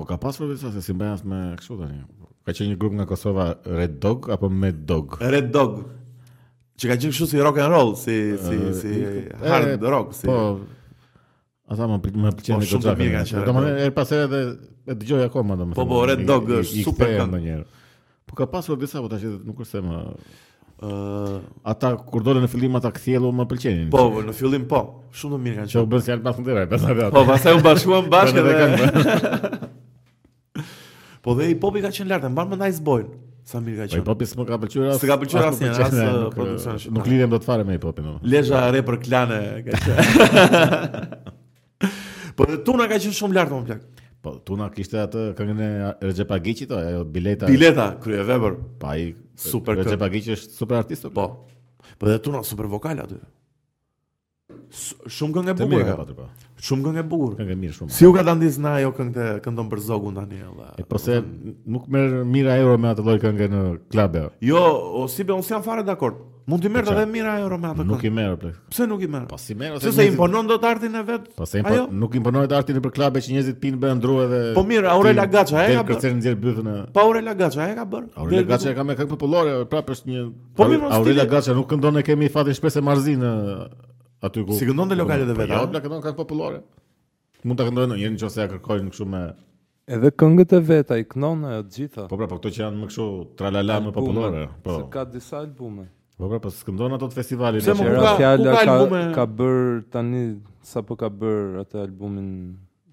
[0.01, 2.01] po ka pasur vetë se si mbajnë as me kështu tani.
[2.41, 5.19] Ka qenë një grup nga Kosova Red Dog apo Mad Dog?
[5.21, 5.83] Red Dog.
[6.81, 8.99] Çka gjen kështu si rock and roll, si si si
[9.45, 10.25] hard rock, si.
[10.25, 10.39] Po
[11.71, 13.73] Ata më pëllqenë po, të mirë kanë qërë.
[13.85, 14.39] E pas e edhe
[14.91, 15.55] e të gjojë akoma.
[15.71, 17.61] Po, po, Red Dog është super kanë.
[18.27, 20.01] Po ka pasur disa, po të nuk është e më...
[20.81, 21.35] Uh,
[21.69, 23.89] ata kur dolën në fillim ata kthjellu më pëlqenin.
[23.93, 24.13] Po, që...
[24.17, 24.79] Po, në fillim po.
[25.15, 25.79] Shumë mirë kanë qenë.
[25.79, 27.11] Po bën fjalë bashkë tiraj, pastaj vetë.
[27.19, 29.67] Po, pastaj u bashkuan bashkë dhe kanë.
[31.25, 33.07] Po dhe i popi ka qenë lart, e mban më ndaj zbojn.
[33.51, 34.05] Sa mirë ka po, qenë.
[34.09, 35.03] Po popi s'më ka pëlqyer as.
[35.05, 35.99] S'ka pëlqyer as, as
[36.35, 38.07] po të Nuk lidhem dot fare me popin.
[38.25, 41.35] Lezha e re për klane ka qenë.
[42.37, 44.03] Po dhe tuna ka qenë shumë lartë më plak.
[44.25, 45.71] Po tuna kishte atë këngën e
[46.05, 47.49] Recep Agiçit, ajo bileta.
[47.49, 48.57] Bileta krye vepër.
[48.81, 49.07] Po ai
[49.49, 51.21] super Recep Agiç është super artist apo?
[51.21, 51.93] Po.
[52.01, 53.19] Po dhe tuna super vokal aty.
[55.17, 55.83] Shumë këngë e bukur.
[55.87, 56.25] ka patur po.
[56.63, 57.31] Shumë këngë e bukur.
[57.39, 57.95] Këngë mirë shumë.
[57.95, 60.67] Si u ka dhënë disna ajo këngë të këndon për zogun tani edhe.
[60.79, 61.17] E po se
[61.75, 63.61] nuk merr mira euro me atë lloj këngë në
[63.91, 64.27] klub ja.
[64.53, 64.61] Jo,
[65.01, 66.29] o si be, unë jam fare dakord.
[66.49, 67.91] Mund të merr po edhe mira euro me atë këngë.
[67.91, 68.61] Nuk i merr plot.
[68.73, 69.25] Pse nuk i merr?
[69.29, 71.27] Po si merr Sepse imponon dot artin e vet.
[71.35, 74.41] Po se imponon, nuk imponon dot artin për klube që njerëzit pinë bën ndrua edhe.
[74.55, 76.69] Po mirë, Aurela Gaça e ka kërcen nxjerr bythën.
[76.95, 78.07] Po Aurela Gaça e ka bër.
[78.15, 80.25] Aurela Gaça e ka me këngë popullore, prapë është një
[80.57, 83.33] Po mirë, Aurela Gaça nuk këndon e kemi fatin shpesë marzin në
[84.21, 85.55] Aty ku Si gëndonte lokalet e veta?
[85.57, 86.59] Jo, po, ata këndon këngë popullore.
[87.41, 89.21] Mund ta këndojnë ndonjëherë nëse ja kërkojnë kështu me
[89.91, 92.03] edhe këngët e veta i këndon ato të gjitha.
[92.11, 93.07] Po pra, po këto që janë më kështu
[93.39, 94.77] tralala më popullore, po.
[94.77, 95.87] Se ka disa albume.
[96.21, 98.13] Po pra, po këndon ato të festivalit në Çerra.
[98.13, 99.63] Se ka ka ka bër
[99.95, 100.23] tani
[100.69, 102.29] sapo ka bër atë albumin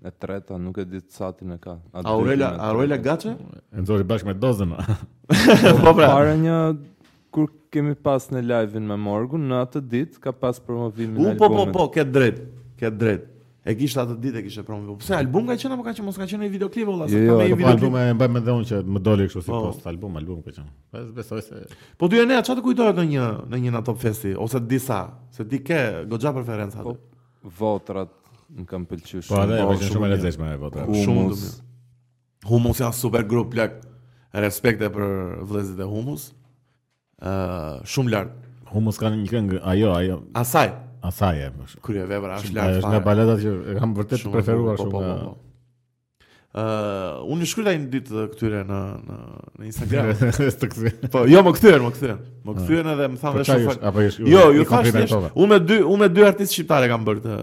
[0.08, 1.76] e treta, nuk e di çatin e ka.
[2.08, 3.36] Aurela, Aurela Gaçe?
[3.76, 4.72] Enzori bashkë me Dozën.
[5.84, 6.08] Po pra.
[6.14, 6.56] Para një
[7.34, 11.24] kur kemi pas në live-in me Morgun, në atë ditë ka pas promovimin e po,
[11.24, 11.72] po, albumit.
[11.74, 12.44] Po, po, po, ke drejt,
[12.80, 13.26] ke drejt.
[13.68, 14.94] E kishte atë ditë e kishte promovim.
[14.94, 17.18] Po, pse albumi ka qenë apo ka qenë mos ka qenë një videoklip valla, jo,
[17.20, 17.64] jo, sa ka një videoklip.
[17.66, 20.72] Po, albumi më dhon që më doli kështu si post album, album ka qenë.
[20.94, 21.66] Po besoj se
[22.00, 25.02] Po ty e ne, çfarë të kujtohet në një në një na festi ose disa,
[25.36, 26.96] se ti ke goxha preferenca atë.
[27.58, 28.10] votrat
[28.48, 29.36] më kanë pëlqyer shumë.
[29.36, 30.88] Po, edhe po, shumë e lezetshme ajo votra.
[31.04, 31.54] Shumë e
[32.48, 33.82] Humus janë super grup plak.
[34.32, 35.06] e për
[35.48, 36.30] vëllezërit e Humus
[37.20, 38.30] shumë lart.
[38.72, 40.16] Humus kanë një këngë, ajo, ajo.
[40.36, 40.72] Asaj.
[41.08, 41.50] Asaj e.
[41.82, 44.88] Kur e vebra është lartë Është një baletë që e kam vërtet preferuar po, po,
[44.88, 45.18] shumë.
[45.28, 45.44] Po,
[46.58, 49.16] Ë, uh, unë shkruaj një ditë këtyre në në
[49.60, 50.06] në Instagram.
[51.12, 52.14] po, jo më kthyer, më kthyer.
[52.48, 52.62] Më ah.
[52.62, 53.74] kthyen edhe më thanë shumë.
[54.32, 54.88] Jo, ju thash.
[54.96, 57.36] Jo, ju Unë me dy, unë me dy artistë shqiptarë kam bërë të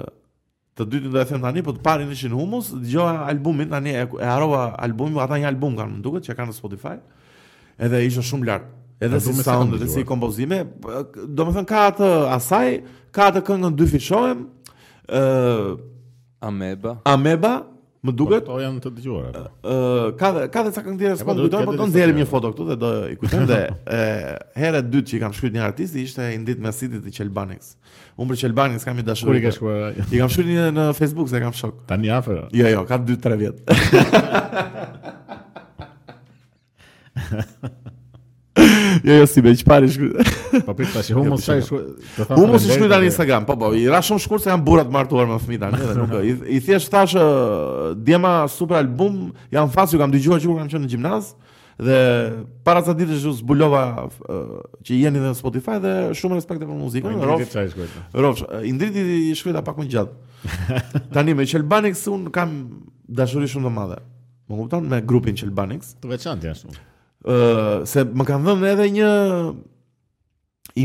[0.75, 4.01] të dytën do e them tani, po të parin ishin Humus, dëgjova albumin tani e
[4.27, 6.97] harrova albumin, ata një album kanë, më duket, që kanë në Spotify.
[7.87, 8.65] Edhe ishte shumë lart.
[9.05, 10.63] Edhe si sound, edhe si kompozime,
[11.29, 12.71] do më thënë ka atë asaj,
[13.13, 14.43] ka atë këngën dy fishojmë,
[15.19, 15.71] uh,
[16.45, 17.53] Ameba, Ameba,
[18.05, 19.41] më duket, Po janë të dëgjuar, uh,
[20.19, 20.43] ka, po.
[20.53, 22.77] ka dhe sa këngë tjere s'ponë dujtoj, po të në po një foto këtu dhe
[22.81, 23.59] do i kujtëm dhe,
[24.57, 27.63] e, dytë që i kam shkruar një artisti, ishte i nditë me City të Qelbanix,
[28.15, 29.41] Unë për Qelbanis kam i dashurit.
[29.43, 29.49] ka
[30.07, 31.73] I kam shkujt një në Facebook se kam shok.
[31.87, 33.61] Ta një Jo, jo, ka dytë tre vjetë.
[39.05, 40.07] Jo, jo, si me që pari shkru
[40.65, 41.79] Po për të shkru Humus shkru
[42.39, 45.35] Humus shkru të Instagram Po, po, i ra shumë shkru Se jam burat martuar me
[45.41, 45.69] fëmita
[46.49, 47.13] I thjesht thash
[48.05, 51.27] Djema super album Jam fasë Ju kam dygjuar që kam qënë në gjimnaz
[51.85, 51.99] Dhe
[52.65, 54.53] para sa ditë që zbulova uh,
[54.87, 57.09] që jeni dhe në Spotify dhe shumë respekt për muzikën.
[57.11, 57.89] Indriti po, rof, çaj shkoj.
[58.23, 60.53] Rof, Indriti i shkruajta pak më gjatë.
[61.17, 62.55] Tani me Qelbanix un kam
[63.19, 63.99] dashuri shumë të madhe.
[64.47, 65.97] Më kupton me grupin Qelbanix?
[65.99, 66.79] Të veçantë janë shumë
[67.89, 69.11] se më kanë dhënë edhe një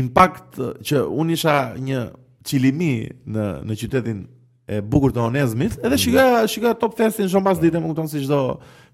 [0.01, 2.03] impact që unë isha një
[2.47, 2.93] qilimi
[3.31, 4.21] në në qytetin
[4.71, 6.01] e bukur të Onezmit, edhe mm.
[6.01, 8.37] shika shika top festin shumë pas ditë, më kupton si çdo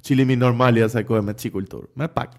[0.07, 2.33] qilimi normal i asaj kohe me cikultur, me pak.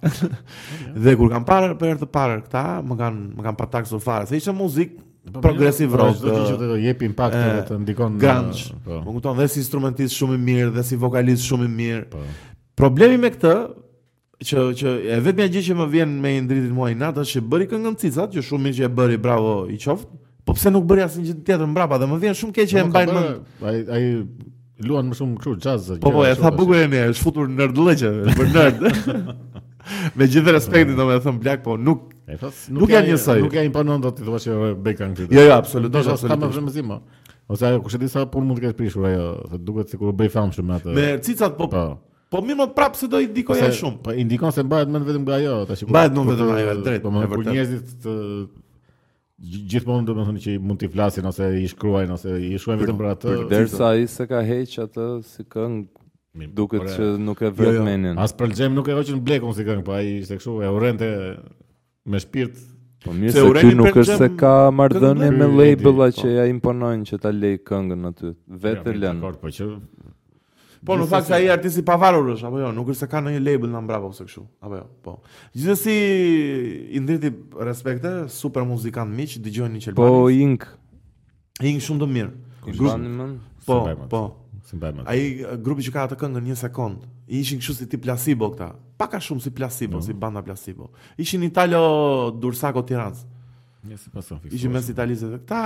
[1.04, 4.00] dhe kur kam parë për herë të parë këta, më kanë më kanë patak so
[4.02, 4.98] fare, se ishte muzikë
[5.32, 6.18] po, progresiv po, rock.
[6.20, 8.72] Do të thotë që jep impact e, të ndikon grunge.
[8.84, 9.00] Po.
[9.06, 12.24] Më kupton dhe si instrumentist shumë i mirë dhe si vokalist shumë i mirë.
[12.78, 13.54] Problemi me këtë
[14.38, 17.40] që që e vetmja gjë që më vjen me i ndritin mua i natë që
[17.50, 20.22] bëri këngën që shumë mirë që e bëri, bravo i qoftë.
[20.46, 22.84] Po pse nuk bëri asnjë gjë tjetër mbrapa dhe më vjen shumë keq që e
[22.88, 23.64] mbajnë mend.
[23.68, 24.04] Ai ai
[24.86, 25.90] luan më shumë kështu jazz.
[26.00, 28.86] Po po, e tha bukur ne, është futur nerd lëqë, për nerd.
[30.16, 33.42] me gjithë respektin do më thon blak, po nuk nuk, janë njësoj.
[33.44, 35.36] Nuk janë imponon dot ti thua se bëj kanë këtu.
[35.36, 36.30] Jo, jo, absolutisht, absolutisht.
[36.30, 36.96] Ka më vëmendje më.
[36.96, 37.32] Po.
[37.56, 40.32] Ose ajo kush sa pun mund të kesh prishur ajo, se duket sikur u bëj
[40.38, 40.94] famshëm atë.
[40.96, 41.68] Me cicat po.
[41.74, 41.86] po.
[42.28, 43.98] Po mi më prap se do i dikoj ai shumë.
[44.04, 45.84] Po indikon se bëhet më vetëm nga ajo tash.
[45.88, 47.04] Bëhet më po, vetëm po, nga ajo drejt.
[47.06, 48.16] Po për po, njerëzit të
[49.72, 52.98] gjithmonë do të thonë që mund t'i flasin ose i shkruajnë ose i shkruajnë vetëm
[53.00, 53.36] për atë.
[53.38, 57.86] Përderisa ai se ka heq atë si këngë duket se nuk e jo, vret jo,
[57.88, 58.20] menin.
[58.20, 61.10] As për xhem nuk e hoqën blekun si këngë, po ai ishte kështu e urrente
[62.12, 62.60] me shpirt.
[63.06, 67.22] Po mirë se ti nuk është se ka marrëdhënie me labela që ja imponojnë që
[67.24, 68.34] ta lej këngën aty.
[68.66, 69.24] Vetë lën.
[69.40, 69.72] Po që
[70.88, 73.42] Po, në fakt se ai artisti pa është, apo jo, nuk është se ka ndonjë
[73.44, 75.14] label nga Bravo ose kështu, apo jo, po.
[75.52, 75.96] Gjithsesi
[76.96, 77.28] i ndriti
[77.60, 80.64] respekte, super muzikant miq, dëgjojnë një Po, Ink.
[81.68, 82.34] Ink shumë të mirë.
[82.72, 83.28] Grupi më.
[83.68, 83.80] Po,
[84.14, 84.22] po.
[85.12, 85.26] Ai
[85.64, 87.04] grupi që ka atë këngë një sekond.
[87.28, 88.70] I ishin kështu si tip Placebo këta.
[89.00, 90.04] Pak a shumë si Placebo, po.
[90.08, 90.88] si banda Placebo.
[91.20, 93.26] Ishin Italo Dursako Tiranës.
[93.88, 94.52] Mesi pasofik.
[94.56, 95.42] Ishin po, mes italianëve.
[95.42, 95.60] këta...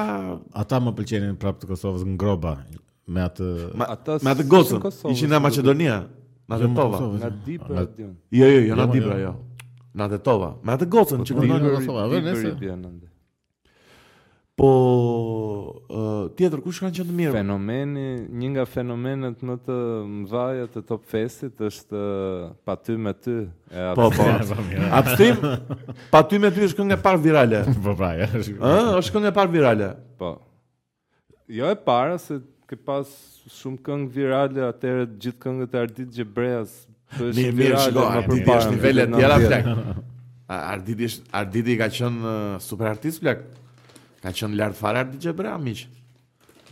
[0.64, 2.56] ata më pëlqenin prapë të Kosovës ngroba
[3.12, 3.48] me atë
[3.78, 3.90] Ma,
[4.26, 4.82] me atë gocën.
[5.12, 6.00] Ishin në Maqedonia,
[6.52, 7.02] në Tetova.
[7.14, 8.10] Në Dibra aty.
[8.40, 9.34] Jo, jo, jo, në Dibra jo.
[10.02, 13.08] Në Tetova, me atë gocën që kanë në Kosovë, nëse.
[14.62, 14.68] Po
[16.36, 17.32] tjetër kush kanë qenë të mirë?
[17.34, 18.02] Fenomeni,
[18.36, 19.76] një nga fenomenet më të
[20.20, 20.42] mëdha
[20.74, 22.02] të Top Festit është
[22.68, 23.38] pa ty me ty.
[23.72, 24.22] E po, po.
[24.22, 25.40] po abstim.
[26.12, 27.62] Pa ty me ty është kënga e parë virale.
[27.84, 28.12] Po, po.
[28.12, 29.88] Ëh, është kënga e parë virale.
[30.20, 30.34] Po.
[31.52, 32.36] Jo e para se
[32.72, 33.04] ke pas
[33.60, 36.70] shumë këngë virale atëherë të gjithë këngët e Ardit Xhebreas
[37.18, 38.30] bëhen virale shko, nga përpara.
[38.32, 39.58] Ardit është nivele të tjera
[40.70, 43.44] Ardit Ardit i ka qenë uh, super artist flak.
[44.24, 45.84] Ka qenë lart fare Ardit Xhebrea miq.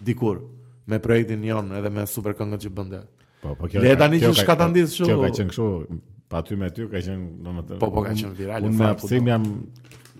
[0.00, 0.40] Dikur
[0.88, 3.02] me projektin jon edhe me super këngët që bënte.
[3.44, 3.84] Po, po kjo.
[3.84, 5.04] Le tani që shka kështu.
[5.10, 7.82] Kjo ka qenë kështu, pa ty me ty ka qenë domethënë.
[7.84, 8.72] Po, po ka qenë virale.
[8.72, 9.48] Unë me po, jam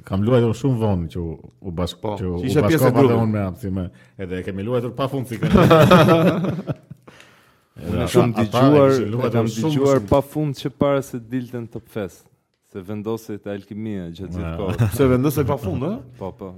[0.06, 3.72] kam luajtur shumë vonë që u bashk po, që, u bashkova dhe unë me Apsi
[3.74, 3.84] me
[4.20, 5.54] edhe e kemi luajtur pa fund sikur.
[7.80, 12.26] Unë kam dëgjuar, kam pa fundë që para se diltën në Top Fest.
[12.70, 14.90] Se vendosi të Alkimia gjatë gjithë kohë.
[14.98, 15.96] se vendosi pa fund, ëh?
[16.20, 16.50] po, po.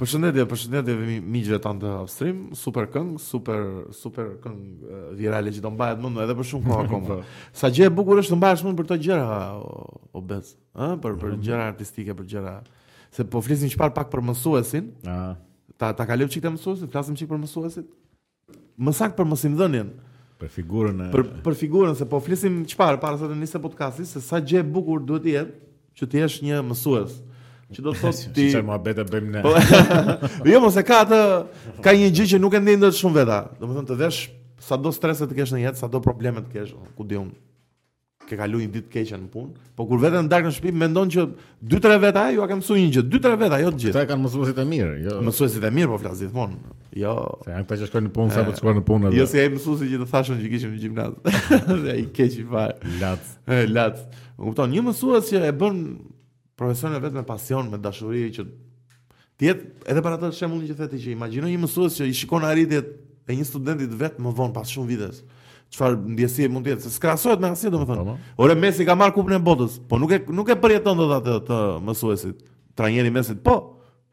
[0.00, 3.60] Përshëndetje, përshëndetje dhe miqve tanë të upstream, super këngë, super,
[3.94, 7.20] super këngë virale që do mbajet mundu edhe për shumë kohë akumë.
[7.60, 9.28] Sa gjë e bukur është të mbajet shumë për të gjëra,
[9.62, 9.78] o,
[10.18, 11.42] o bez, për, për mhm.
[11.46, 12.56] gjëra artistike, për gjëra
[13.12, 14.86] se po flisim çfarë pak për mësuesin.
[15.04, 15.34] Ëh.
[15.78, 17.88] Ta ta kaloj çikë të mësuesit, flasim çik për mësuesit.
[18.82, 19.90] Më sakt për mësimdhënien.
[20.42, 24.06] Për figurën e Për për figurën se po flisim çfarë para se të nisë podcasti,
[24.08, 25.60] se sa gjë e bukur duhet të jetë
[26.00, 27.18] që të jesh një mësues.
[27.72, 28.48] Që do të thotë ti.
[28.56, 29.44] Si më bëte bëjmë ne.
[29.44, 29.54] Po.
[30.50, 31.20] jo, mos e ka atë
[31.84, 33.40] ka një gjë që nuk e ndjen dot shumë veta.
[33.60, 34.22] Domethënë të vesh
[34.68, 37.30] sado stresa të kesh në jetë, sado probleme të kesh, ku diun,
[38.28, 41.24] ke kalu një ditë keqe në punë, po kur veten dark në shtëpi mendon që
[41.72, 43.94] 2-3 veta ajo ka mësuar një gjë, 2-3 veta jo të gjithë.
[43.98, 45.16] Ata kanë mësuesit e mirë, jo.
[45.26, 46.72] Mësuesit e mirë po flas gjithmonë.
[47.02, 47.14] Jo.
[47.44, 48.36] Se janë këta që në punë e...
[48.36, 49.12] sa po shkojnë në punë.
[49.16, 51.14] Jo si ai mësuesi që të thashën që kishim në gjimnaz.
[51.68, 52.78] Dhe ai keq i fare.
[53.02, 53.30] Lac.
[53.46, 54.00] Ë lac.
[54.38, 55.82] Më kupton, një mësues që e bën
[56.58, 58.46] profesionin vetëm me pasion, me dashuri që
[59.40, 62.44] ti jetë edhe për atë shembullin që theti që imagjino një mësues që i shikon
[62.46, 62.92] arritjet
[63.30, 65.22] e një studenti vetë më vonë pas shumë vitesh
[65.72, 68.16] çfarë ndjesie mund të jetë, se skrasohet me asnjë domethënë.
[68.44, 71.36] Ore Messi ka marr kupën e botës, po nuk e nuk e përjeton dot atë
[71.48, 71.58] të
[71.88, 72.42] mësuesit,
[72.78, 73.56] trajneri Messi, po.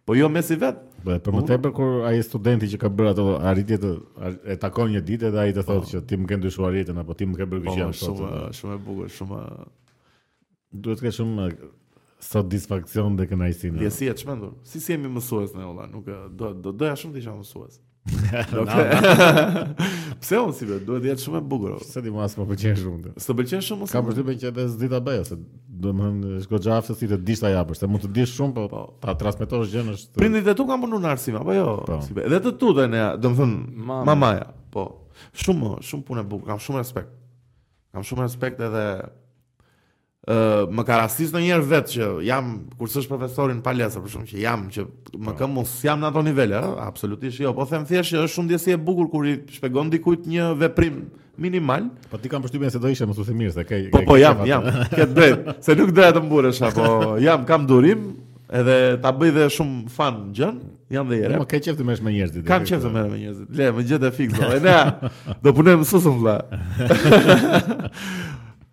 [0.07, 0.79] Po jo Messi vet.
[1.03, 3.91] Po për më po, tepër kur ai studenti që ka bërë ato arritje të
[4.53, 5.89] e takon një ditë dhe ai të thotë po.
[5.95, 8.13] që ti më ke ndryshuar jetën apo ti më ke bërë po, gjë ashtu.
[8.21, 9.41] Shumë shumë e bukur, shumë
[10.85, 11.49] duhet të ke shumë
[12.31, 13.73] satisfaksion dhe kënaqësi.
[13.77, 14.55] Ndjesia çmendur.
[14.63, 16.07] Si si jemi mësues ne valla, nuk
[16.63, 17.77] do doja shumë të isha mësues.
[20.21, 22.79] Pse unë si vetë, duhet jetë shumë e bugro Pse di mua së më përqenë
[22.81, 25.37] shumë të Së përqenë shumë Ka përshdi për një kjetë e zdita bëja Se
[25.83, 28.39] duhet më në shko gjafë se si të dishtë a japër Se mund të dishtë
[28.39, 28.83] shumë po, po.
[29.03, 31.99] ta transmitosh gjenë është Prindit e tu ka më në nërësime, apo jo Po.
[32.19, 34.87] Dhe të tu dhe nea, dhe më thënë Mamaja, po
[35.43, 37.15] Shumë, shumë punë e kam shumë respekt
[37.93, 38.85] Kam shumë respekt edhe
[40.29, 44.27] më ka rastis në njerë vetë që jam, kur sështë profesorin pa lesër, për shumë
[44.29, 44.83] që jam, që
[45.17, 45.33] më po.
[45.39, 46.75] këmë mos jam në ato nivele, eh?
[46.85, 50.27] absolutisht jo, po them thjesht që është shumë djesi e bukur kur i shpegon dikujt
[50.29, 50.99] një veprim
[51.41, 51.89] minimal.
[52.13, 54.45] Po ti kam përshtypjen se do ishe më thosë mirë se ke, Po po jam,
[54.45, 54.69] jam.
[54.93, 58.11] Ke drejt, se nuk doja të mburesha, po jam kam durim
[58.53, 60.61] edhe ta bëj dhe shumë fan gjën,
[60.93, 61.41] jam dhe jere.
[61.41, 62.45] Po ke qeftë mësh me njerëzit.
[62.45, 63.57] Kam qeftë mësh me njerëzit.
[63.61, 64.47] Le, më gjetë fikse.
[64.61, 66.25] Ne do punojmë sosëm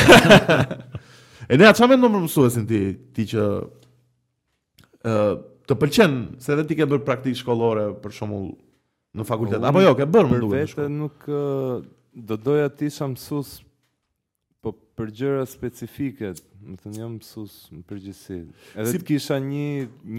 [1.51, 2.79] e ne, a me në mësuesin ti,
[3.17, 5.33] ti që uh,
[5.67, 6.15] të pëlqen,
[6.45, 8.47] se edhe ti ke bërë praktik shkollore, për shumull,
[9.19, 10.77] në fakultet, apo jo, ke bërë më duke në shkollore?
[10.79, 11.91] Për vete nuk
[12.31, 13.57] do doja ti isha mësus
[14.63, 16.31] po për gjëra specifike,
[16.63, 18.39] më të një mësus më përgjësi.
[18.77, 19.03] Edhe si...
[19.03, 19.69] të kisha një,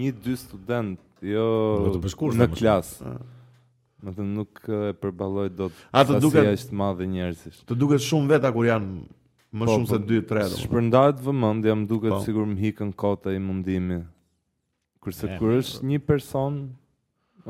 [0.02, 1.00] një dy student,
[1.32, 1.48] jo
[1.96, 3.14] në, klasë.
[3.16, 3.20] Ah.
[4.00, 7.58] Më thënë nuk e përbaloj do të Ato duket as është madhe njerëzish.
[7.68, 11.86] Të duket shumë veta kur janë më po, shumë se 2-3 Shpërndajt vë vëmendja, më
[11.90, 12.20] duket po.
[12.24, 13.98] sigur më hikën kota i mundimi.
[15.04, 16.56] Kurse e, kur është një person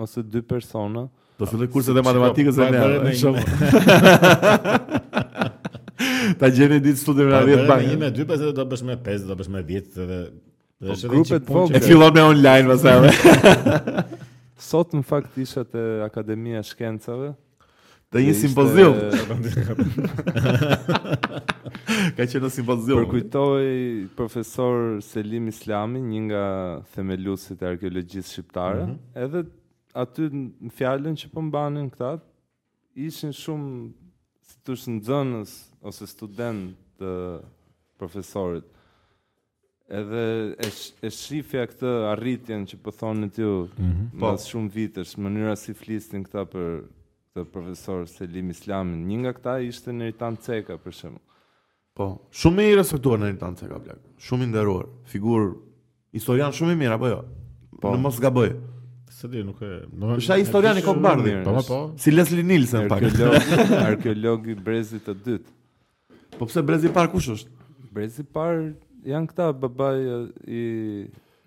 [0.01, 1.05] ose dy persona,
[1.41, 3.13] do filloj kurset e matematikës së ne.
[3.21, 3.45] shumë.
[6.41, 7.85] Ta gjeni ditë studim në 10 bankë.
[7.85, 10.19] Ne jemi me 2 pesë do bësh me 5, do bësh me 10 dhe
[10.81, 14.25] dhe është edhe po, një po, E fillon me online pastaj.
[14.61, 17.33] Sot në fakt isha te Akademia e Shkencave.
[18.13, 18.97] Te një simpozium.
[22.17, 22.99] Ka qenë një simpozium.
[22.99, 23.71] Por kujtoi
[24.19, 26.43] profesor Selim Islami, një nga
[26.95, 29.25] themeluesit e arkeologjisë shqiptare, mm -hmm.
[29.25, 29.45] edhe
[30.03, 32.19] aty në fjalën që po mbanin këta,
[33.09, 33.93] ishin shumë
[34.49, 35.51] si të shënxënës
[35.89, 37.15] ose student të
[37.99, 38.67] profesorit
[39.91, 40.23] edhe
[40.55, 40.71] e,
[41.07, 43.31] e shifja këtë arritjen që po thonë mhm.
[43.31, 44.41] në ty mm -hmm.
[44.47, 46.71] shumë vitës, mënyra si flistin këta për
[47.31, 51.21] këtë profesor Selim Islamin, një nga këta ishte në rritan ceka për shumë.
[51.95, 53.99] Po, shumë i respektuar në rritan ceka, blek.
[54.27, 55.45] shumë i nderuar, figur,
[56.13, 57.21] historian shumë i mirë, apo jo?
[57.81, 57.91] Po.
[57.95, 58.57] Në mos nga bëjë.
[59.15, 59.71] Se di, nuk e...
[60.01, 61.81] Në, Isha historian i kopë bardi, po, po, po.
[61.99, 63.03] si Leslie Nielsen, pak.
[63.81, 65.51] arkeolog i brezit të dytë.
[66.39, 67.51] Po pse brezi par kush është?
[67.95, 68.55] Brezi par
[69.09, 69.97] janë këta babaj
[70.53, 70.63] i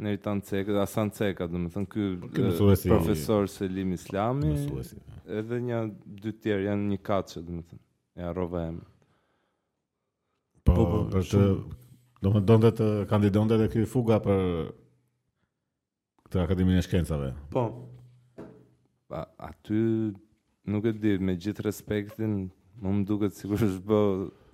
[0.01, 4.97] nëritan Tanceka, Asan Ceka, dhe më thënë, ky profesor një, Selim Islami, mësuesi,
[5.38, 5.84] edhe një
[6.24, 7.84] dy tjerë, janë një kache, dhe më thënë,
[8.24, 8.88] ja, rova e më.
[10.64, 11.82] Po, po, po, për shumë.
[12.24, 14.43] do më donde të kandidon dhe kjoj fuga për
[16.28, 17.34] këtë Akademinë e Shkencave.
[17.54, 17.68] Po.
[19.12, 19.84] Pa, aty,
[20.66, 22.45] nuk e di, me gjithë respektin,
[22.82, 24.01] më më duke të sigur është bë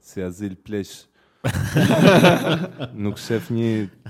[0.10, 1.06] si azil pleshë,
[3.06, 3.70] nuk shef një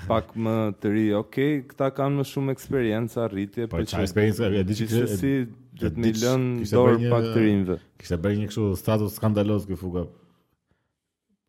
[0.10, 1.04] pak më të ri.
[1.20, 4.48] Okej, këta kanë më shumë eksperiencë arritje po, për çfarë eksperiencë?
[4.58, 5.34] Ja që si
[5.80, 7.78] do të më dorë pak të rinjve.
[8.02, 10.08] Kishte bërë një kështu status skandaloz kë fuga.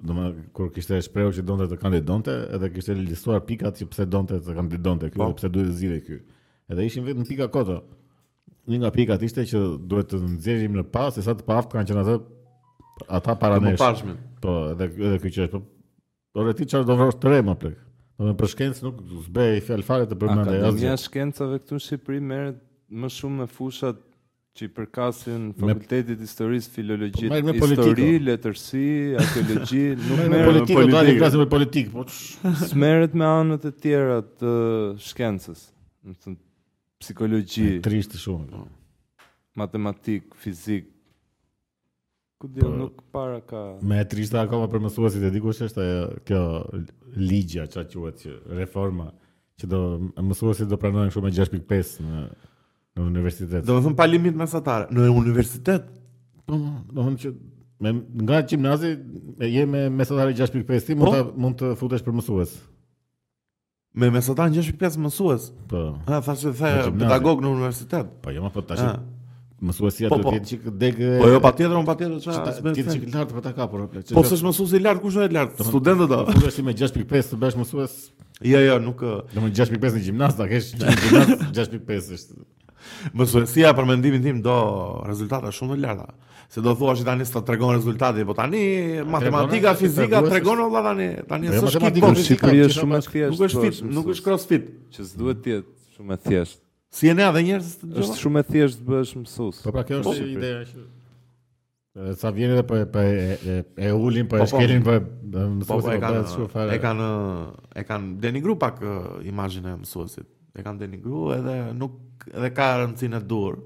[0.04, 0.26] Domë
[0.56, 4.54] kur e shprehur që donte të kandidonte, edhe kishte listuar pikat që pse donte të
[4.56, 5.32] kandidonte këtu, po.
[5.36, 6.20] pse duhet të zire kjo
[6.70, 7.80] Edhe ishin vetëm pika koto.
[8.70, 9.60] Një nga pikat ishte që
[9.90, 12.18] duhet të nxjerrim në pas, sa të paaft kanë qenë atë
[13.18, 13.80] ata para nesh.
[13.80, 15.60] Të Po, edhe edhe ky që është.
[16.32, 17.78] Por po, ti çfarë do vrosh tre më plek?
[18.20, 20.58] Do për shkencë nuk zbej fjalë fare të përmendë.
[20.60, 22.58] Akademia e shkencave këtu në Shqipëri merret
[23.00, 23.98] më shumë me fushat
[24.58, 28.22] që i përkasin fakultetit historis, filologjisë, po histori, po.
[28.28, 28.82] letërsi,
[29.22, 31.92] arkeologji, nuk merr me politikë, do të klasë politik, politikë,
[32.50, 34.54] po smeret me anët e tjera të
[35.06, 35.62] shkencës,
[36.12, 36.34] do
[37.00, 38.48] psikologji, trishtë shumë.
[38.56, 39.28] Po.
[39.60, 40.89] Matematik, fizik,
[42.40, 42.72] Ku dhe për...
[42.78, 43.60] nuk para ka...
[43.84, 46.40] Me e trishta akoma për mësuasit e dikush është ajo kjo
[47.20, 48.32] ligja që që
[48.62, 49.10] reforma
[49.60, 49.80] që do
[50.30, 52.22] mësuasit do pranojnë shumë e 6.5 në,
[52.96, 53.66] në universitet.
[53.68, 55.90] Do më thunë pa limit me në universitet?
[56.48, 57.34] Po, do më thunë që...
[57.80, 58.94] Me, nga gjimnazi
[59.40, 61.10] e je me mesatari 6.5 ti po?
[61.10, 62.56] mund, mund të futesh për mësues.
[64.00, 65.46] Me mesatari 6.5 mësues?
[65.72, 65.86] Po.
[66.08, 68.16] Ha, thashë të pedagog në universitet.
[68.24, 69.19] Po, jo më fëtë po, tash
[69.60, 70.32] mësuesia po, do po.
[70.32, 71.00] të vjetë që deg...
[71.20, 73.44] Po jo, patjetër on patjetër çfarë tjetër, që të sbesë të që këtë lartë për
[73.46, 74.02] të kapur, oble.
[74.02, 75.56] Po, s'është është mësuesi lartë, kush e lartë?
[75.58, 77.98] Po, studentët do Kush është me 6.5 të bësh mësues?
[78.40, 79.04] Jo, jo, nuk...
[79.34, 82.40] Në më 6.5 në gjimnas, da kesh në 6.5 është...
[83.20, 84.54] Mësuesia për mendimin tim do
[85.04, 86.06] rezultata shumë të larta.
[86.50, 88.62] Se do thua që tani s'ta tregon rezultati, po tani
[89.06, 91.10] matematika, fizika tregon valla tani.
[91.28, 93.28] Tani s'është kit, po është shumë e thjeshtë.
[93.36, 96.62] Nuk është fit, nuk është crossfit, që s'duhet të jetë shumë e thjeshtë.
[96.90, 99.60] Si e ne edhe njerëz të Është shumë e thjeshtë bësh mësues.
[99.62, 104.40] Po pra kjo është ideja që sa vjen edhe po e e e ulin po
[104.40, 104.48] e po.
[104.50, 104.96] shkelin po
[105.60, 107.06] mësuesit po e kanë e kanë
[107.82, 108.82] e kanë denigru pak
[109.30, 110.26] imazhin e mësuesit.
[110.58, 113.60] E kanë denigru edhe nuk edhe ka e dur.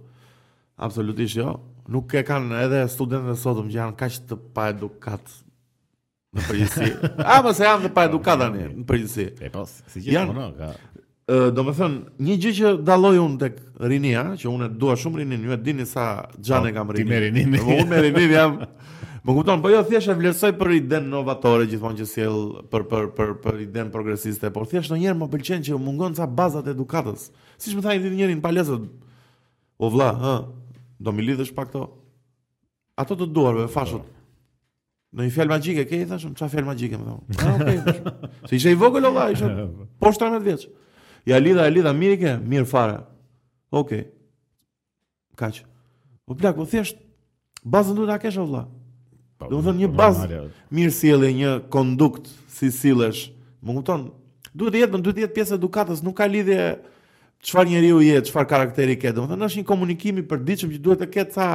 [0.77, 1.57] Absolutisht jo.
[1.89, 5.33] Nuk e kanë edhe studentët e sotëm që janë kaq të pa edukat
[6.35, 6.89] në përgjësi.
[7.33, 9.31] A mos e janë të pa edukat tani në përgjësi.
[9.41, 10.73] E po, si që janë, ka
[11.25, 11.99] do të thënë,
[12.29, 13.55] një gjë që daloj unë tek
[13.89, 17.09] rinia, që unë dua shumë rinin, ju e dini sa gjane kam rinin.
[17.09, 17.55] Ti me rinin.
[17.61, 18.59] Po, unë me rinin jam...
[19.25, 22.35] Më kupton, po jo thjesht e vlerësoj për idenë novatore gjithmonë që sjell
[22.69, 26.69] për për për për idenë progresiste, por thjesht ndonjëherë më pëlqen që mungon ca bazat
[26.75, 27.31] edukatës.
[27.57, 28.83] Siç më tha një njëri në palestër,
[29.81, 30.35] o vlla, ë,
[31.01, 31.87] do mi lidhësh pa këto?
[33.01, 34.05] Ato të duarve, fashut.
[35.17, 37.27] Në një fjalë magjike, ke i thashëm, çfarë fjalë magjike më thon?
[37.39, 37.81] Ah, okej.
[37.81, 39.49] Okay, si ishe i vogël o vlla, ishe
[40.05, 40.69] poshtë 13 vjeç.
[41.27, 42.99] Ja lidha, ja lidha, mirë ke, mirë fare.
[43.75, 44.05] Okej.
[45.41, 45.63] Kaq.
[46.29, 47.01] Po plak, po thjesht
[47.65, 48.67] bazën duhet ta kesh vla.
[49.41, 50.43] Po, Do të thonë një po, bazë
[50.79, 53.31] mirë sjellje, një kondukt si sillesh.
[53.65, 54.07] Më kupton?
[54.55, 56.67] Duhet të jetë, duhet të jetë pjesë edukatës, nuk ka lidhje
[57.45, 59.13] çfarë njeriu je, çfarë karakteri ke.
[59.17, 61.49] Domethënë është një komunikim i përditshëm që duhet të ketë sa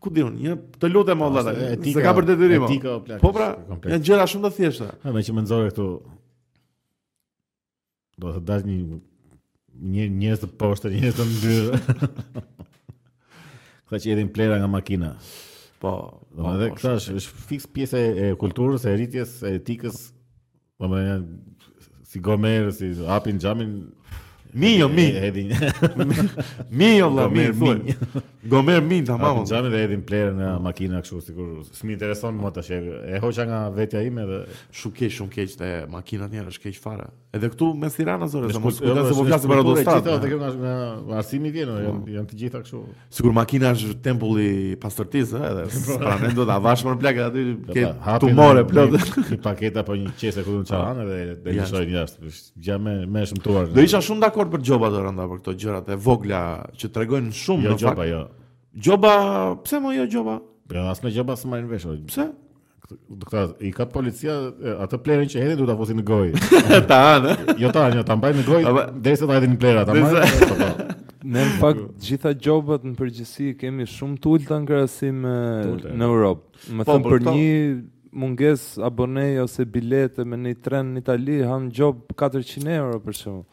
[0.00, 1.56] ku diun, një të lutem valla.
[1.76, 2.68] Se ka për detyrim.
[3.20, 3.50] Po pra,
[3.90, 4.92] janë gjëra shumë të thjeshta.
[5.04, 5.88] Ja, që më nxorë këtu
[8.20, 9.00] do të dash një
[9.94, 11.70] një një të poshtë, një të mbyr.
[13.88, 15.14] Po që edin plera nga makina.
[15.80, 15.92] Po,
[16.34, 20.02] do po, po, të thash, është fix pjesë e, kulturës, e, rritjes, e, etikës,
[20.80, 23.74] po kulturës, e si gomer, si hapin xhamin,
[24.60, 25.16] Minjo, minjo.
[25.24, 25.52] Edhin.
[26.70, 27.92] Minjo, la, minjo, minjo.
[28.44, 29.44] Gomer, minjo, ta mamon.
[29.46, 32.96] Gjami dhe edhin plerë në makina, kështu, sikur, s'mi intereson më të shekë.
[33.06, 34.38] E hoqa nga vetja ime dhe...
[34.74, 37.06] Shumë keq, shumë keq, dhe makina njerë është keq fara.
[37.36, 40.08] Edhe këtu, me sirana, zore, zë mos kujta se po vjasë për ato stat.
[40.24, 40.52] Gjitha, të
[41.04, 42.14] nga arsimi vjenë, po.
[42.16, 42.82] janë të gjitha kështu.
[43.20, 44.50] Sikur makina është tempull i
[44.82, 46.00] pastërtisë, eh, edhe së po.
[46.02, 49.04] pranendo dhe avash më në plakë, aty ke tumore plotë.
[49.36, 51.56] Një paketa për një qese këtu në qalanë, dhe
[52.66, 53.72] një shumë të arë.
[53.76, 56.38] Do isha shumë dakor Por për gjoba të rënda për këto gjërat e vogla
[56.80, 57.82] që tregojnë shumë jo, në fakt.
[57.84, 58.20] Jo gjoba, jo.
[58.86, 59.10] Gjoba,
[59.66, 60.36] pse mo jo gjoba?
[60.72, 61.96] Jo, as me gjoba s'ma në veshë.
[62.08, 62.26] Pse?
[63.20, 64.36] Doktor, i ka policia
[64.86, 66.40] atë plerën që hedhin duhet ta fosin në gojë.
[66.88, 67.34] ta anë.
[67.60, 70.96] jo ta anë, jo, ta mbajnë në gojë derisa ta hedhin plerat, ta marrin.
[71.30, 76.68] Ne në fakt gjitha gjobat në përgjithësi kemi shumë të ulta në krahasim në Europë.
[76.78, 77.48] Më po, thon për një
[78.22, 83.44] munges abonej ose bilete me një tren në Itali, han gjob 400 euro për shembull.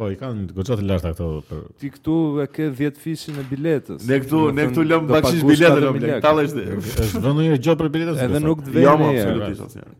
[0.00, 1.58] Po, i kanë goxha të lartë ato për.
[1.82, 3.98] Ti këtu e ke 10 fishin e biletës.
[4.08, 6.20] Ne këtu, ne këtu lëm bakshish biletën, lëm bletë.
[6.24, 6.64] Tallesh dhe.
[7.04, 8.20] Është vënë një gjë për biletën.
[8.30, 8.86] Edhe nuk të vjen.
[8.86, 9.92] Jo, absolutisht asnjë.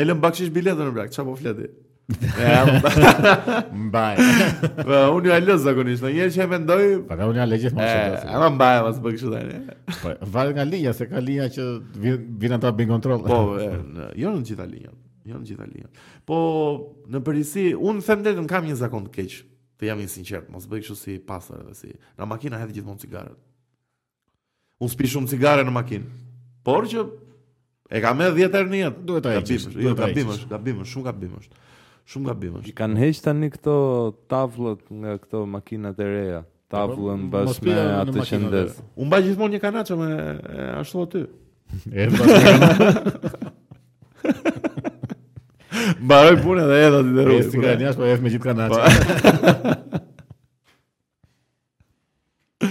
[0.00, 1.12] Ne lëm bakshish biletën, brak.
[1.14, 1.68] Çfarë po fleti?
[3.86, 4.24] Mbaj.
[4.88, 6.82] Po unë ja lëz zakonisht, një herë që e mendoj.
[7.12, 8.20] Po ka unë ja lëgjë më shumë.
[8.20, 9.58] Eh, ama mbaj mas bëj kështu tani.
[10.04, 11.66] Po val nga linja se ka linja që
[12.04, 13.22] vjen vjen ata bin kontroll.
[13.30, 13.74] Po, eh,
[14.24, 14.94] jo në gjitha linjat.
[15.26, 15.96] Jo në gjithë linjat.
[16.28, 16.36] Po
[17.10, 19.38] në përgjithësi un them drejt kam një zakon të keq.
[19.76, 21.90] Të jam i sinqert, mos bëj kështu si pas edhe si.
[22.16, 23.36] Në makinë hedh gjithmonë cigaret.
[24.80, 26.06] Un spi shumë cigare në makinë.
[26.64, 27.02] Por që
[27.96, 29.04] e kam edhe 10 herë në jetë.
[29.10, 29.52] Duhet ta hedh.
[29.56, 31.48] Jo, duhet ta bësh, shumë ka bësh.
[32.14, 32.64] Shumë ka bësh.
[32.70, 33.76] I kanë hedh tani këto
[34.30, 36.44] tavllat nga këto makinat e reja.
[36.72, 38.80] Tavullën po, bas me atë që ndez.
[38.98, 40.10] Un baj gjithmonë një kanaçë me
[40.80, 41.26] ashtu aty.
[41.92, 43.34] Edhe.
[46.00, 47.36] Mbaroj punë edhe edhe ti deru.
[47.50, 48.08] Si ka njerëz po, po.
[48.10, 50.02] e fmi gjithë kanaçi.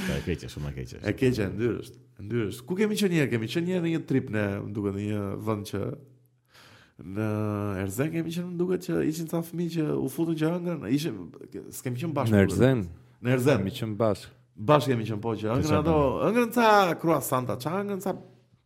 [0.08, 1.02] Ka keqë, shumë ka keqë.
[1.06, 1.98] Ka keqë ndyrësht.
[2.26, 2.60] Ndyrës.
[2.68, 5.24] Ku kemi qenë një Kemi qenë një në një trip në, më duket në një
[5.48, 5.82] vend që
[7.16, 7.26] në
[7.84, 11.20] Erzen kemi qenë, më duket që ishin ca fëmijë që u futën që ëngër, ishin
[11.82, 12.34] s'kemi qenë bashkë.
[12.38, 12.86] Në Erzen.
[13.26, 14.32] Në Erzen kemi qenë bashkë.
[14.56, 15.98] Bashkë kemi qenë po që ëngër ato,
[16.30, 16.70] ëngër ca
[17.02, 18.16] croissant, ça ëngër ca.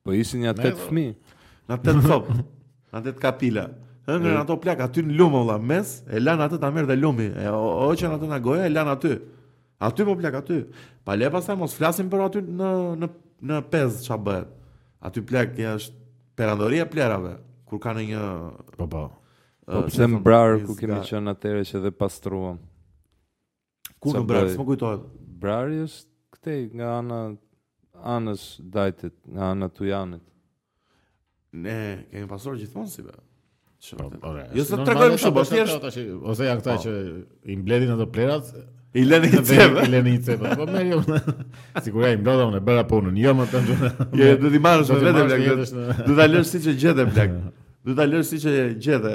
[0.05, 1.17] Po ishin ja tet fëmijë.
[1.73, 2.29] Na tet top.
[2.93, 3.65] Na tet kapila.
[4.09, 7.27] Ëndër ato plak aty në lumë valla, mes, e lan atë ta merr dhe lumi.
[7.37, 9.15] E hoqën atë nga goja, e lan aty.
[9.85, 10.59] Aty po plak aty.
[11.05, 12.71] Pa le pastaj mos flasim për aty në
[13.03, 13.09] në
[13.49, 14.49] në pez ç'a bëhet.
[15.07, 15.93] Aty plak ti është
[16.39, 17.35] perandoria e plerave,
[17.69, 18.23] kur kanë një
[18.79, 19.03] Po po.
[19.69, 22.57] Po pse mbrar ku kemi qenë atëherë që dhe pastruam.
[23.99, 25.05] Ku në mbrar, s'mo kujtohet.
[25.39, 27.21] Brari është këtej nga ana
[28.17, 30.23] anës dajtit, nga ana tujanit.
[31.53, 31.79] Ne
[32.11, 33.25] kemi pasur gjithmonë si bëhet.
[33.79, 34.11] Po,
[34.53, 36.81] jo sa tregojmë shumë po thjesht ose ja këta po.
[36.83, 36.93] që
[37.47, 38.49] i mbledhin ato plerat
[38.99, 40.97] i lënë i cep i lënë i cep po më jo
[41.85, 43.77] siguraj mbledha unë bëra punën jo më tanë
[44.19, 47.25] je do të marrësh vetë bla do ta lësh siç e gjetë bla
[47.87, 48.55] do ta lësh siç e
[48.85, 49.13] gjetë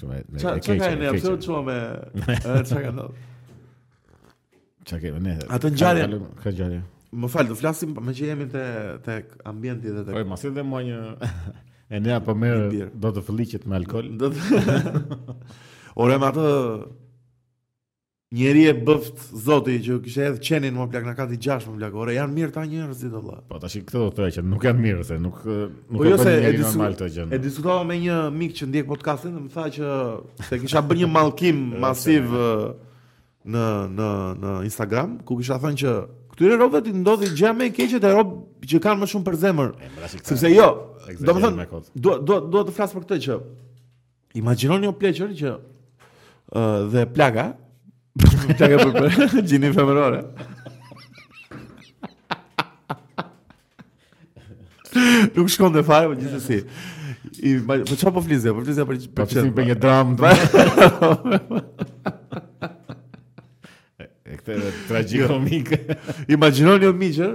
[0.00, 1.74] çka ka ne absolut me
[2.72, 3.06] çka do
[4.88, 6.08] çka ke ne atë ngjarje
[6.40, 6.80] ka ngjarje
[7.20, 8.64] më fal do flasim më që jemi te
[9.04, 9.18] te
[9.52, 11.04] ambienti dhe te po më sjell dhe mua një
[11.92, 14.06] E ne apo merë, do të fëlliqet me alkohol.
[14.16, 14.98] Do të...
[16.02, 16.30] Ore, ma
[18.32, 21.96] Njeri e bëft zoti që kishte edhe qenin më plak në kati 6 më plak.
[22.00, 23.42] Ore janë mirë ta njerëzit valla.
[23.44, 26.16] Po tash këto do të thoya që nuk janë mirë se nuk nuk po, jo
[26.16, 26.96] se e normal
[27.36, 29.90] E diskutova me një mik që ndjek podcastin dhe më tha që
[30.48, 32.32] se kisha bërë një mallkim masiv
[33.52, 33.66] në
[34.00, 34.08] në
[34.46, 35.92] në Instagram ku kisha thënë që
[36.32, 39.38] këtyre robëve ti ndodhi gjë më e keqe te robë që kanë më shumë për
[39.44, 39.74] zemër.
[40.22, 40.70] Sepse jo,
[41.10, 41.64] Do të thonë,
[42.06, 43.34] do do do të flas për këtë që
[44.40, 45.56] imagjinoni o pleqër që ë uh,
[46.92, 47.46] dhe plaga
[48.22, 48.94] plaga për
[49.50, 50.20] gjinin femërore.
[55.32, 56.58] Nuk shkon dhe fare, më po gjithë si.
[57.42, 58.50] I, ma, po po për që po flizja?
[58.52, 59.06] Për flizja për që...
[59.16, 60.26] Për që për një dramë të
[64.42, 64.54] këtë
[64.90, 65.68] tragjikomik.
[65.72, 65.78] Jo.
[66.36, 67.32] Imagjinoni një miqër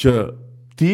[0.00, 0.10] që
[0.80, 0.92] ti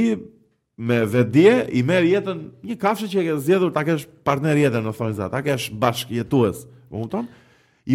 [0.81, 4.81] me vetdije i merr jetën një kafshë që e ke zgjedhur ta kesh partner jetën
[4.89, 6.63] në thonjza ta kesh bashkëjetues.
[6.63, 7.27] jetues e kupton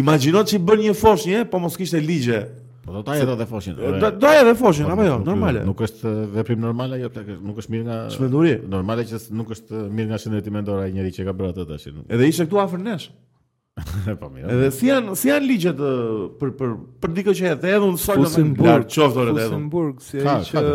[0.02, 2.44] imagjino ti bën një foshnjë po mos kishte ligje
[2.86, 5.64] po do ta jetë edhe foshnjën do ta jetë edhe foshnjën po, apo jo normale
[5.66, 9.82] nuk është veprim normal ajo ta nuk është mirë nga çmenduri normale që nuk është
[9.90, 12.86] mirë nga shëndeti mendor ai njeriu që ka bërë atë tash edhe ishte këtu afër
[12.86, 13.08] nesh
[14.22, 15.82] po mirë edhe si janë si janë ligjet
[16.38, 19.50] për për për dikë që e thënë sonë në Lar edhe
[20.06, 20.66] si ai që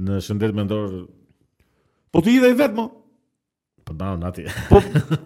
[0.06, 1.02] në shëndet me ndorë...
[2.14, 2.90] Po t'i i dhe i vetë, më.
[3.86, 4.44] Po ndau nati.
[4.70, 4.78] Po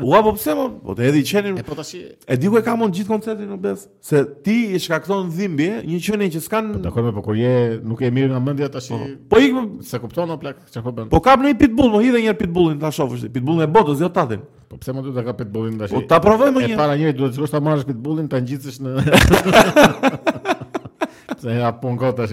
[0.02, 0.70] u Po, pse mo?
[0.80, 1.58] Po te edi qenin.
[1.60, 1.96] E po tash.
[2.32, 6.00] E di ku e kamon gjithë koncertin në besë, se ti e shkakton dhimbje, një
[6.06, 6.72] qenin që s'kan.
[6.78, 8.92] Po dakoj me po kur je nuk e mirë nga mendja tash.
[8.94, 11.12] Po, po, po ik se kupton o plak po bën.
[11.12, 13.34] Po kap në një pitbull, mo hidhe një herë pitbullin ta shofësh ti.
[13.36, 14.46] pitbullin e botës jo tatin.
[14.72, 15.92] Po pse mo duhet ta kap pitbullin tash?
[15.96, 16.74] Po ta provoj më një.
[16.76, 18.92] E para një duhet sigurisht ta marrësh pitbullin ta ngjitesh në.
[21.44, 22.30] Se ja pun kota.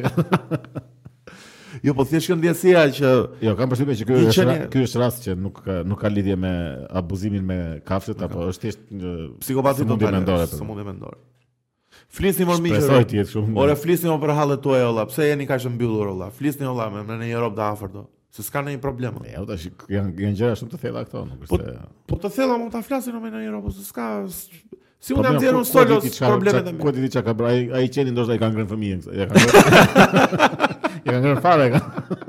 [1.83, 3.09] Jo, po thjesht kjo ndjesia që
[3.43, 6.37] Jo, kam përshtypjen që ky është ky është rast që nuk ka nuk ka lidhje
[6.39, 6.51] me
[7.01, 7.57] abuzimin me
[7.89, 8.85] kafshët apo është thjesht
[9.43, 10.14] psikopati totale.
[10.14, 10.49] Së mendore.
[10.53, 11.18] Së mundi mendore.
[12.12, 12.80] Flisni më miqë.
[12.85, 13.55] Shpresoj ti shumë.
[13.59, 15.09] Ora flisni më për hallet tuaja, olla.
[15.11, 16.28] Pse jeni kaq të mbyllur, olla?
[16.37, 18.05] Flisni olla me në një rrobë të afërdo.
[18.33, 19.18] Se s'ka ndonjë problem.
[19.26, 21.72] Jo, tash janë janë gjëra shumë të thella këto, nuk është.
[21.83, 24.09] Po, po të thella mund ta flasin në një rrobë, s'ka
[25.03, 26.78] Si unë jam dhjerë po, po, unë solos problemet e me.
[26.78, 29.00] Kua ti di qa ka bra, a i qeni ndoshtë da i ka ngrën fëmijën.
[29.18, 29.53] Ja ka ngrën,
[31.09, 31.80] ja ka ngrën fare, ka.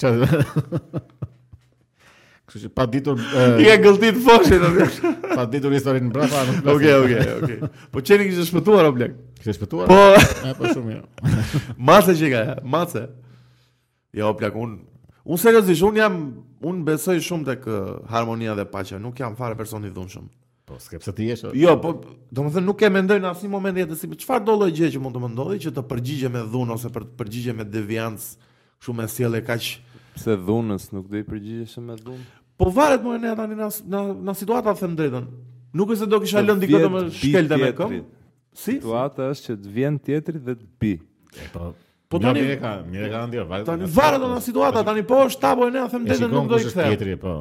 [0.00, 0.16] Qatë,
[2.60, 3.36] që pa ditur I
[3.66, 4.80] ka gëlltit foshin aty.
[5.34, 6.40] pa ditur historinë në brapa.
[6.76, 7.58] Okej, okej, okej.
[7.90, 9.12] Po çeni kishte shpëtuar o blek?
[9.42, 9.86] Kishte shpëtuar?
[9.90, 10.16] Po, e,
[10.56, 11.00] po shumë jo.
[11.90, 12.40] Mace që ka,
[12.78, 13.02] mace.
[14.16, 14.74] Jo, plak, unë
[15.26, 16.14] Unë seriozisht, unë jam
[16.64, 17.66] unë besoj shumë tek
[18.08, 20.28] harmonia dhe paqja, nuk jam fare person i dhunshëm.
[20.68, 21.36] Po, s'ke pse ti je?
[21.60, 21.90] Jo, po,
[22.36, 25.22] domethënë nuk e mendoj në asnjë moment jetës si çfarë do lloj që mund të
[25.26, 28.04] mendoj që të përgjigjem me dhunë ose për të përgjigje me
[28.86, 29.74] shumë e sjele ka kaq
[30.16, 32.22] pse dhunës nuk do i përgjigjesh me dhunë.
[32.60, 33.68] Po varet mua ne tani në
[34.24, 35.28] në situata të drejtën.
[35.80, 38.00] Nuk është se do kisha lënë diktë më shkelte me këmbë.
[38.54, 38.78] Si?
[38.78, 40.94] Situata është që të vjen tjetri dhe të bi.
[41.52, 41.68] Po,
[42.10, 45.70] Po tani mirë ka, mirë ka Tani varet ato situata, tani po është tabo e
[45.76, 46.94] ne, them detë nuk do i kthej.
[46.96, 47.34] Tjetri po.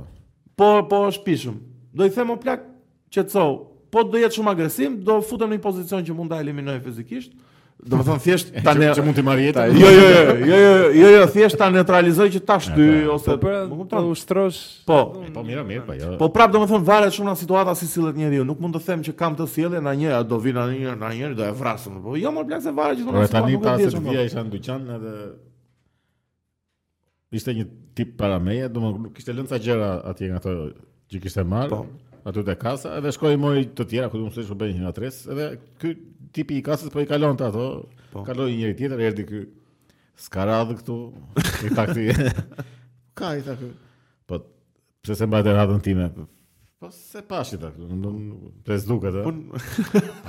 [0.59, 1.55] Po po është pishëm.
[1.97, 2.67] Do i them o plak
[3.15, 3.47] qetçou.
[3.89, 7.33] Po do jetë shumë agresiv, do futem në një pozicion që mund ta eliminoj fizikisht.
[7.79, 11.11] Do më thon thjesht tani që mund të marr jo, jo, jo, jo, jo, jo,
[11.15, 14.47] jo, thjesht ta neutralizoj që ta shty po, ose po pra, më u
[14.89, 16.09] Po Po, po mirë, po jo.
[16.19, 18.43] Po prap do më thon varet shumë nga situata si sillet njeriu.
[18.47, 21.13] Nuk mund të them që kam të sjellë nda njëra do vinë nda njëra nda
[21.15, 22.01] njëri do e vrasim.
[22.03, 23.29] Po jo më se varet që do të thon.
[23.29, 25.13] Po tani pa se të vija isha në dyqan edhe
[27.39, 30.59] ishte një tip para meje, domo kishte lënë sa gjëra atje nga ato
[31.09, 31.77] që kishte marrë.
[31.79, 31.85] Po
[32.27, 35.45] aty te kasa edhe shkoi moi të tjera ku do të thosh bëjnë 103, edhe
[35.81, 35.91] ky
[36.35, 37.67] tipi i kasës po i kalon të ato
[38.13, 38.23] po.
[38.27, 39.43] kaloi njëri tjetër erdhi ky
[40.25, 40.97] skaradh këtu
[41.69, 42.07] i takti
[43.17, 43.71] ka i takti
[44.27, 44.41] po
[45.05, 46.09] pse se mbajtë radhën time
[46.79, 48.09] Po se pashi ta, do
[48.63, 49.33] të zduket, Po.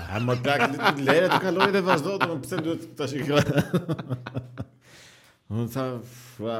[0.02, 0.64] Ha më tak,
[0.98, 3.22] lere të kaloj dhe vazhdo, do pse duhet tash i
[5.50, 5.84] Unë tha,
[6.38, 6.56] fa...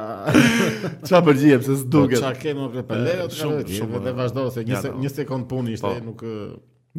[1.07, 2.19] Qa përgjie, pëse po, së duket?
[2.25, 5.47] Qa ke më pre pëllera eh, të shumë, shumë, dhe vazhdo, se një, një sekundë
[5.53, 6.09] puni ishte, po.
[6.09, 6.23] nuk...
[6.27, 6.49] Eh,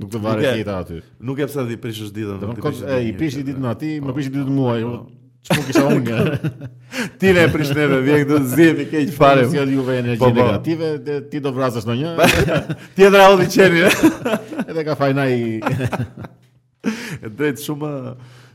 [0.01, 1.03] nuk të vare kjeta aty.
[1.29, 2.57] Nuk e pëse dhe i prishës ditën.
[2.89, 3.75] E, i prishë i ditën po.
[3.75, 4.87] aty, më prishë i ditën muaj.
[5.51, 6.67] Që po kisha unë nga?
[7.21, 9.53] Ti ne e prishë neve, vje këtë zirë, vje këtë farim.
[9.53, 10.91] Si atë juve energi negative,
[11.29, 12.15] ti do vrasës në një.
[12.97, 13.85] Tjetër a odhë i qeni.
[14.65, 15.49] Edhe ka fajna i...
[17.27, 17.93] Drejtë shumë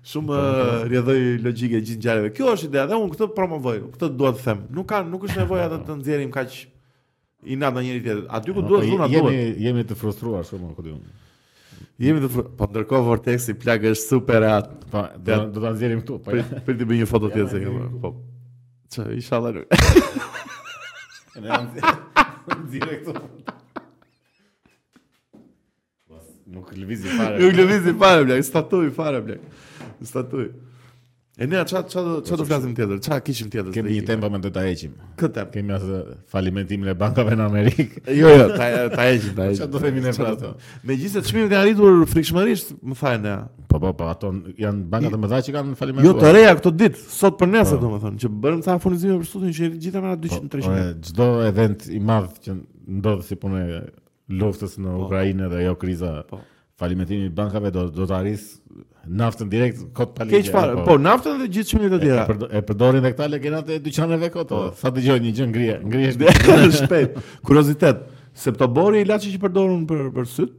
[0.08, 0.80] shumë po, po.
[0.88, 2.32] rjedhoi logjike gjithë ngjarjeve.
[2.38, 3.80] Kjo është ideja dhe unë këtë promovoj.
[3.96, 4.64] Këtë dua të them.
[4.78, 6.58] Nuk ka nuk është nevoja të të nxjerrim kaq
[7.52, 8.24] i nat në njëri tjetër.
[8.38, 9.34] Aty ku po, duhet zona duhet.
[9.34, 10.96] Jemi jemi të frustruar shumë këtu.
[12.06, 12.56] Jemi të frustruar.
[12.62, 14.80] Po ndërkohë vorteksi plagë është super atë.
[14.94, 15.04] Po
[15.52, 16.22] do ta nxjerrim këtu.
[16.24, 16.40] Po
[16.70, 18.04] priti bëj një foto tjetër se këtu.
[18.08, 18.16] Po.
[18.94, 19.64] Ço inshallah.
[21.38, 21.68] Ne jam
[22.72, 23.06] direkt.
[26.50, 27.38] Nuk lëvizi fare.
[27.44, 29.42] Nuk lëvizi fare, blek, statu fare, blek.
[30.12, 30.48] statuj.
[31.38, 32.98] E ne ç'a ç'a ç'a do flasim tjetër?
[33.06, 33.70] Ç'a kishim tjetër?
[33.78, 34.96] Kemi një tempë me të ta heqim.
[35.20, 35.52] Kë temp?
[35.54, 35.84] Kemi as
[36.34, 37.86] falimentimin e bankave në Amerikë.
[38.22, 39.60] jo, jo, ta ta heqim, ta heqim.
[39.60, 40.56] Ç'a po do themi ne për ato?
[40.90, 43.36] Megjithëse çmimet kanë arritur frikshmërisht, më thajnë ne.
[43.70, 44.32] Po po po, ato
[44.66, 46.10] janë bankat më dha që kanë falimentuar.
[46.10, 49.32] Jo, të reja këto ditë, sot për nesër, po, domethënë, që bën ca furnizime për
[49.36, 50.68] sotin që gjithë ata 200 300.
[50.68, 52.58] Po, po çdo event i madh që
[52.98, 53.64] ndodh si punë
[54.42, 55.06] luftës në po.
[55.06, 56.16] Ukrainë dhe ajo kriza.
[56.34, 56.42] Po
[56.78, 58.44] falimentimi i bankave do do të arris
[59.08, 60.44] naftën direkt kot pa ligje.
[60.48, 62.26] Keq fare, po, po naftën dhe gjithë çmimet e tjera.
[62.52, 66.12] E përdorin edhe këta legjinat e dyqaneve kot, po, sa dëgjoj një gjë ngrihe, ngrihe
[66.18, 66.78] shpejt.
[66.84, 67.18] shpejt.
[67.50, 68.04] Kuriozitet,
[68.46, 70.54] septobori to ilaçi që përdorun për për syt,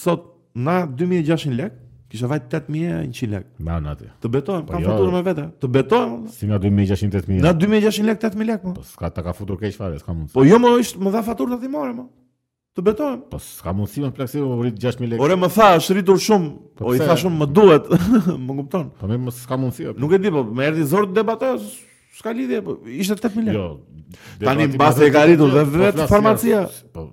[0.00, 0.26] sot
[0.68, 1.80] na 2600 lek,
[2.12, 3.48] kisha vaj 8100 lek.
[3.64, 4.10] Ma natë.
[4.26, 5.46] Të betohem, po, kam jo, futur me vete.
[5.64, 6.20] Të betohem.
[6.36, 7.40] Si na 2600 8000.
[7.48, 8.76] Na 2600 lek 8000 lek po.
[8.82, 10.34] Po ska ta ka futur keq fare, mundsi.
[10.36, 12.08] Po jo më është më dha faturën aty më, po.
[12.76, 13.20] Të betohem.
[13.32, 15.22] Po s'ka mundësi me plaksi me po, vrit 6000 lekë.
[15.24, 16.48] Ore më tha, është rritur shumë.
[16.76, 17.86] Po i tha shumë më duhet.
[18.46, 18.88] Më kupton.
[19.00, 19.86] Po më s'ka mundësi.
[19.96, 21.54] Nuk e di po, më erdhi zor të debatoj.
[22.18, 23.54] S'ka lidhje po, ishte 8000 lekë.
[23.56, 24.20] Jo.
[24.44, 26.62] Tani mbase e ka rritur po, dhe po vetë farmacia.
[26.92, 27.06] Po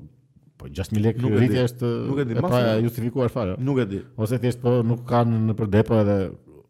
[0.64, 3.56] po 6000 lekë rritja është nuk e di, pa justifikuar fare.
[3.64, 4.04] Nuk e di.
[4.20, 6.20] Ose thjesht po nuk kanë për depo edhe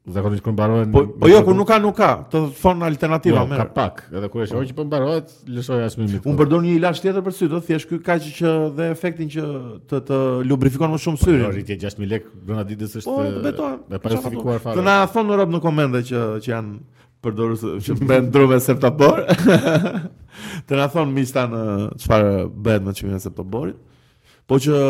[0.08, 0.89] Zakonisht kur mbarohet.
[0.91, 2.08] Po, po jo, kur nuk ka, nuk ka.
[2.28, 3.56] Të thon alternativa më.
[3.56, 3.99] Jo, ka pak.
[4.12, 6.24] Edhe kur është orë që po mbarohet, lëshoj as më mirë.
[6.28, 9.45] Unë përdor një ilaç tjetër për sy, do thjesht ky kaq që dhe efektin që
[9.88, 10.18] të të
[10.49, 11.43] lubrifikon më shumë syrin.
[11.45, 14.76] Po, Rritje 6000 lekë brenda ditës është po, e, beto, me pasifikuar fare.
[14.76, 16.76] Do na thon rob në komente që që janë
[17.24, 19.22] përdorur që bën drove septabor
[20.68, 21.54] Të na thon mish tan
[22.04, 23.80] çfarë bëhet me çmimin e septoborit.
[24.51, 24.82] Po që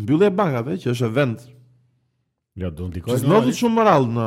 [0.00, 1.44] mbyllje bankave që është vend
[2.58, 3.14] Jo, do ndikoj.
[3.22, 4.24] Ç's shumë moral në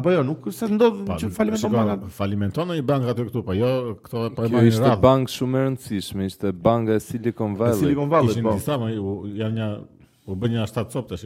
[0.00, 2.08] apo jo, nuk se ndodh që falimenton banka.
[2.16, 3.68] Falimenton ndonjë bankë aty këtu, po jo,
[4.02, 4.72] këto po e bëjnë rradh.
[4.72, 7.78] Ishte bankë shumë e rëndësishme, ishte banka e Silicon Valley.
[7.84, 8.50] Silicon Valley, po.
[8.50, 9.14] Ishin disa, më po,
[9.44, 9.68] janë një
[10.34, 11.24] u bën një shtat copë tash.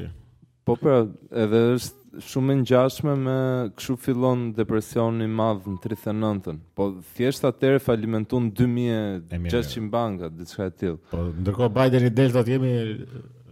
[0.68, 0.98] Po pra,
[1.46, 3.38] edhe është shumë e ngjashme me
[3.80, 6.60] kshu fillon depresioni i madh në 39-ën.
[6.78, 11.00] Po thjesht atëre falimenton 2600 banka, diçka e tillë.
[11.16, 12.74] Po ndërkohë Biden i del do të jemi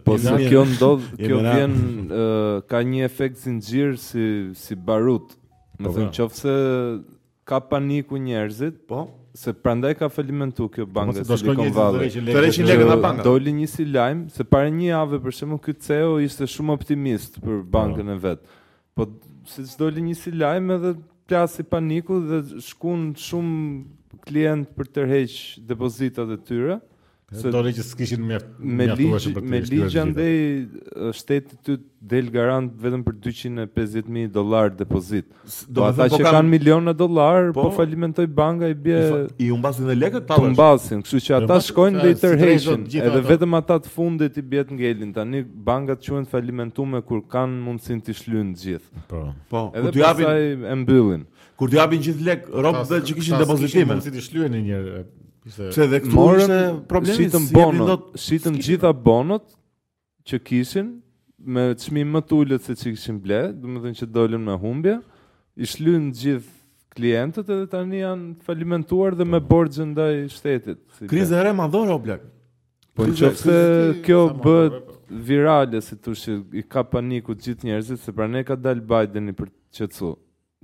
[0.03, 1.73] Po se kjo ndodh, kjo vjen
[2.09, 4.23] uh, ka një efekt zinxhir si
[4.57, 5.35] si barut.
[5.81, 6.55] Do po, thënë thonë nëse
[7.49, 9.03] ka paniku njerëzit, po
[9.37, 13.23] se prandaj ka falimentu kjo banka si dikon Të nga banka.
[13.27, 17.37] Doli një si lajm se para një javë për shembull ky CEO ishte shumë optimist
[17.41, 17.65] për po.
[17.75, 18.41] bankën e vet.
[18.97, 19.07] Po
[19.47, 20.95] se doli një si lajm edhe
[21.29, 23.65] plasi i paniku dhe shkuan shumë
[24.27, 25.37] klient për tërheq
[25.69, 26.81] depozitat e tyre.
[27.31, 30.33] Se do të mjaft me ligj me ligj andaj
[31.15, 31.75] shteti ty
[32.11, 35.29] del garant vetëm për 250.000 dollar depozit.
[35.29, 37.69] Po do ata po që kanë miliona dollar, po.
[37.69, 38.97] po falimentoj banka i bie
[39.37, 42.83] i humbasin dhe lekët, ta humbasin, kështu që ata shkojnë dhe i tërheqin.
[43.05, 45.15] Edhe vetëm ata të fundit i bie të ngelin.
[45.15, 49.05] Tani bankat quhen falimentume kur kanë mundsinë të të gjithë.
[49.13, 49.23] Po.
[49.53, 51.23] Po, edhe do japin e mbyllin.
[51.59, 54.83] Kur të japin gjithë lekë, dhe që kishin depozitime, mundsinë të shlyjnë një
[55.41, 59.47] Pse edhe këtu morën, ishte problemi si të si të gjitha bonot
[60.29, 60.91] që kishin
[61.55, 64.99] me çmim më të ulët se kishin ble, domethënë që dolën me humbje,
[65.57, 66.53] i shlyn të gjithë
[66.93, 69.47] klientët edhe tani janë falimentuar dhe me po.
[69.55, 70.79] borxhe ndaj shtetit.
[70.99, 72.21] Si Kriza e re madhore o blak.
[72.95, 73.57] Po në qëfë se
[74.05, 74.99] kjo bët po.
[75.29, 79.31] virale, si të shi, i ka paniku gjithë njerëzit, se pra ne ka dalë Biden
[79.33, 80.13] i për qëtësu.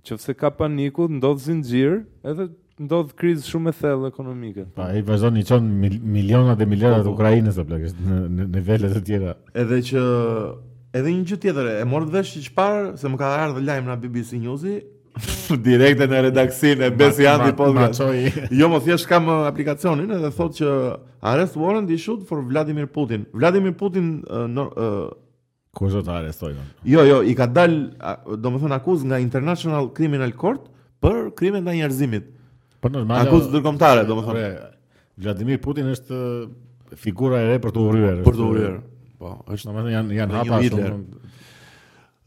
[0.05, 1.97] Qëfë se ka paniku, ndodhë zinë gjirë,
[2.31, 2.49] edhe
[2.79, 4.65] ndodh krizë shumë e thellë ekonomike.
[4.77, 7.15] Pa, ai vazhdon i çon miliona dhe miliona të po, po, po.
[7.15, 9.33] Ukrainës apo bla, në nivele të tjera.
[9.57, 10.03] Edhe që
[10.97, 13.97] edhe një gjë tjetër, e morr vesh si çfarë, se më ka ardhur lajm nga
[14.03, 14.65] BBC News.
[15.65, 18.09] Direkte në redaksin e besi ma, andi
[18.59, 20.67] Jo më thjesht kam uh, aplikacionin Edhe thot që
[21.25, 25.09] Arrest Warrant i shoot for Vladimir Putin Vladimir Putin uh, nor, uh,
[25.87, 26.51] është të arrestoj
[26.85, 27.73] Jo, jo, i ka dal
[28.37, 30.69] Do më thënë akuz nga International Criminal Court
[31.01, 32.29] Për krime ndaj njerëzimit
[32.81, 33.21] Po normal.
[33.25, 34.49] Akuz ndërkombëtare, domethënë.
[35.17, 36.17] Vladimir Putin është
[37.01, 38.19] figura e re për të urryer.
[38.27, 38.75] Për të urryer.
[39.17, 40.91] Po, është domethënë janë janë hapa ashtu.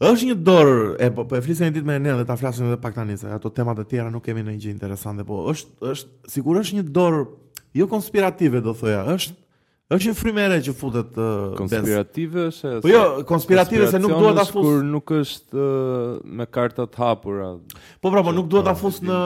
[0.01, 2.65] Është një dorë, e po, po e flisën një ditë me Enel dhe ta flasim
[2.67, 5.91] edhe pak tani se ato temat e tjera nuk kemi ndonjë gjë interesante, po është
[5.91, 7.19] është sigurisht një dorë
[7.77, 9.35] jo konspirative do thoja, është
[9.91, 12.69] Është një frymë erë që futet uh, konspirative është.
[12.85, 17.01] Po jo, konspirative se nuk duhet ta fus kur nuk është uh, me karta të
[17.03, 17.49] hapura.
[17.99, 19.17] Po pra, po nuk duhet ta pra, fus në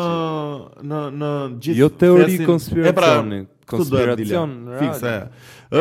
[0.89, 1.29] në në
[1.67, 2.47] gjithë jo teori fesin...
[2.49, 5.13] konspiracioni, e pra, konspiracion fikse.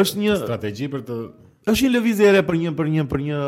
[0.03, 1.19] Është një strategji për të
[1.65, 3.45] Është një lëvizje e re për një për një për një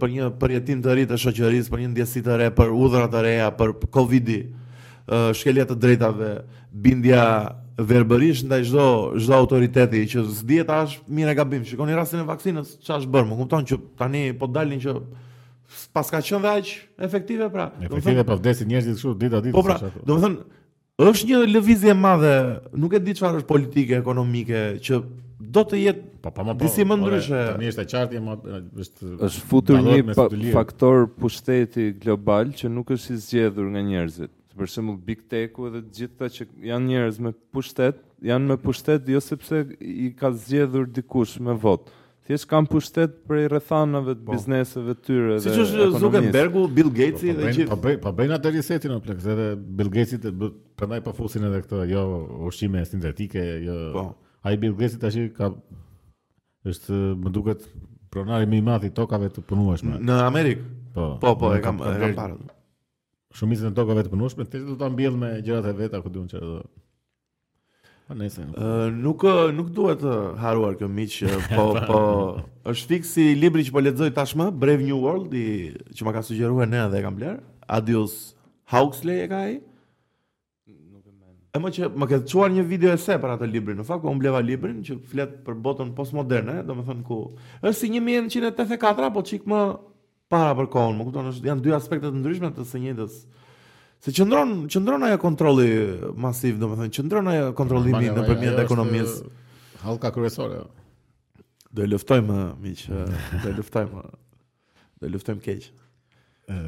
[0.00, 3.22] për një përjetim të ri të shoqërisë, për një ndjesitë të re, për udhërat e
[3.28, 4.56] reja, për Covidin
[5.36, 6.30] shkelja të drejtave,
[6.72, 7.22] bindja
[7.76, 8.84] verbërisht ndaj çdo
[9.20, 11.64] çdo autoriteti që s'dihet tash mirë gabim.
[11.68, 13.28] Shikoni rastin e vaksinës, çfarë është bërë?
[13.32, 14.94] Më kupton që tani po dalin që
[15.96, 17.68] paska qenë dhe efektive pra.
[17.84, 19.56] Efektive po vdesin njerëzit kështu ditë a ditë.
[19.58, 22.32] Po pra, do të thonë është një lëvizje madhe,
[22.80, 25.02] nuk e di çfarë është politike ekonomike që
[25.56, 27.42] do të jetë pa pa më po, disi më ndryshe.
[27.52, 30.16] Tani është e qartë është është futur një
[30.56, 35.82] faktor pushteti global që nuk është i zgjedhur nga njerëzit për shembull Big Tech-u dhe
[35.84, 40.88] të gjitha që janë njerëz me pushtet, janë me pushtet jo sepse i ka zgjedhur
[40.96, 41.92] dikush me votë.
[42.26, 44.32] Thjesht kanë pushtet prej rrethanave të po.
[44.34, 47.66] bizneseve të tyre si që Siç është Zuckerbergu, Bill Gatesi po, po, dhe gjithë.
[47.70, 49.46] Po bëj, po bëjnë atë resetin në pse edhe
[49.78, 50.32] Bill Gatesi të
[50.80, 52.02] prandaj po fusin edhe këto jo
[52.48, 53.76] ushqime sintetike, jo.
[53.94, 54.06] Po.
[54.46, 55.52] Ai Bill Gatesi tash ka
[56.66, 57.68] është më duket
[58.10, 60.02] pronari më i madh i tokave të punueshme.
[60.02, 60.66] Në Amerikë.
[60.96, 61.08] Po.
[61.22, 62.44] Po, po, e kam e kam parë
[63.36, 66.28] shumicën e tokave të punueshme, ti do ta mbjell me gjërat e veta ku diun
[66.30, 66.64] çfarë do.
[68.06, 68.56] Po nëse nuk.
[68.56, 69.24] Ë nuk
[69.58, 71.16] nuk duhet të haruar kjo miq
[71.52, 72.00] po po
[72.70, 75.46] është fiksi libri që po lexoj tashmë, Brave New World i
[75.96, 77.40] që më ka sugjeruar Nea dhe e kam bler.
[77.78, 78.16] Adios
[78.74, 79.56] Huxley e ka ai.
[81.56, 83.78] më që më ke çuar një video e se për atë librin.
[83.80, 87.16] Në fakt po umbleva librin që flet për botën postmoderne, domethënë ku
[87.62, 89.60] është si 1984 apo çik më
[90.32, 93.18] para për kohën, më kupton, janë dy aspekte të ndryshme të së njëjtës.
[94.02, 95.68] Se qëndron qëndron ajo kontrolli
[96.20, 99.30] masiv, domethënë qëndron ajo kontrollimi nëpërmjet ekonomisë.
[99.84, 100.64] Halka kryesore.
[101.72, 102.84] Do e luftojmë miq,
[103.42, 104.04] do e luftojmë.
[104.98, 105.70] Do e luftojmë keq.
[106.50, 106.66] Ë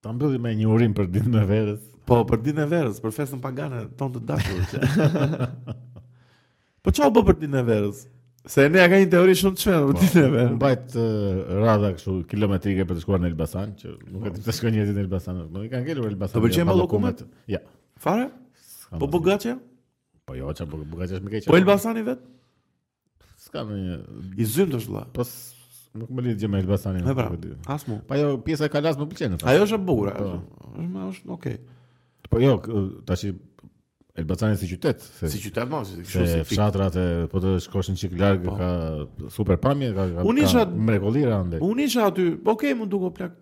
[0.00, 1.80] Ta me një urim për ditën e verës.
[2.08, 5.50] Po, për ditën e verës, për festën pagane tonë të dashur.
[6.82, 7.98] po çao bë për ditën e verës?
[8.48, 10.44] Se ne ka një teori shumë të çmendur, po, ti po, e ke.
[10.56, 10.94] Mbajt
[11.60, 14.96] rada kështu kilometrike për të shkuar në Elbasan, që nuk e di pse shkojnë njerëzit
[14.96, 15.40] në Elbasan.
[15.52, 16.38] Nuk i kanë gjetur Elbasan.
[16.40, 17.20] Po bëjmë dokument.
[17.52, 17.60] Ja.
[18.00, 18.30] Fare?
[18.96, 19.58] Po bogaçe?
[20.24, 21.50] Po jo, çka bogaçe është më keq.
[21.52, 22.24] Po Elbasani vet?
[23.44, 23.98] S'ka më një.
[24.40, 25.04] I zym të shlla.
[25.12, 25.28] Po
[26.00, 27.04] nuk më lidh gjë me Elbasanin.
[27.12, 27.54] Po po.
[27.76, 28.00] Asmo.
[28.08, 29.36] Po jo, pjesa e kalas më pëlqen.
[29.52, 30.40] Ajo është e bukur, ajo.
[30.40, 30.72] Po.
[30.72, 31.60] Është më është okay.
[32.32, 32.56] Po jo,
[33.04, 33.28] tash
[34.16, 36.56] Elbasan si qytet, se si qytet mos, po, si kështu si fik.
[36.56, 38.56] Fshatrat e po të shkoshin çik larg po.
[38.58, 38.70] ka
[39.30, 40.24] super pamje, ka ka.
[40.26, 41.60] Unë isha mrekollira ande.
[41.62, 43.36] Unë isha aty, po, Okej, mund duko plak.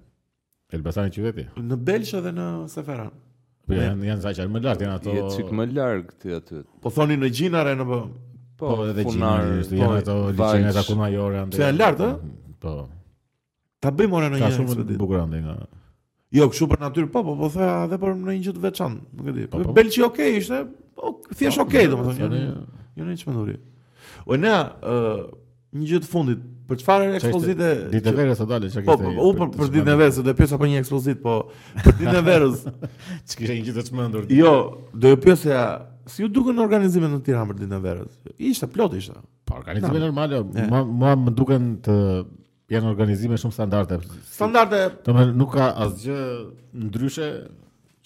[0.77, 3.09] Elbasan është Në Belçë dhe në Seferan.
[3.69, 5.15] Po janë janë saqë më lart janë ato.
[5.17, 6.63] Jetë çik më larg ti aty.
[6.85, 8.03] Po thoni në Gjinare në po.
[8.61, 11.63] Po edhe Gjinare, po, janë ato liçenë ato kunajore ande.
[11.65, 12.13] Janë lart ë?
[12.61, 12.77] Po.
[13.81, 14.45] Ta bëjmë ora në një.
[14.45, 15.57] Ka shumë bukurande nga
[16.33, 19.07] Jo, kështu për natyrë, po, po, po thoya edhe për në një gjë të veçantë,
[19.19, 19.45] nuk e di.
[19.49, 19.73] Po, po.
[19.77, 20.59] Belgji okay ishte,
[20.99, 22.41] po thjesht po, okay, po, domethënë.
[22.99, 23.55] Jo në çmenduri.
[24.29, 24.59] O na,
[25.79, 27.71] një gjë fundit, për çfarë ekspozite?
[27.95, 29.13] Ditën e verës sa dalë çka kishte.
[29.17, 31.37] Po, po, për ditën e verës, do të pyesa për një ekspozit, po
[31.79, 32.67] për ditën e verës.
[33.25, 34.27] Çka ishte një gjë të çmendur.
[34.37, 34.55] Jo,
[34.93, 35.63] do të pyesja
[36.09, 38.13] Si u duken organizimet në Tiranë për ditën e verës?
[38.49, 39.17] Ishte plot ishte.
[39.49, 40.39] Po organizimet normale,
[40.89, 41.97] mua më duken të
[42.73, 43.99] janë organizime shumë standarde.
[44.35, 44.83] Standarde.
[45.07, 46.19] Do të nuk ka asgjë
[46.89, 47.31] ndryshe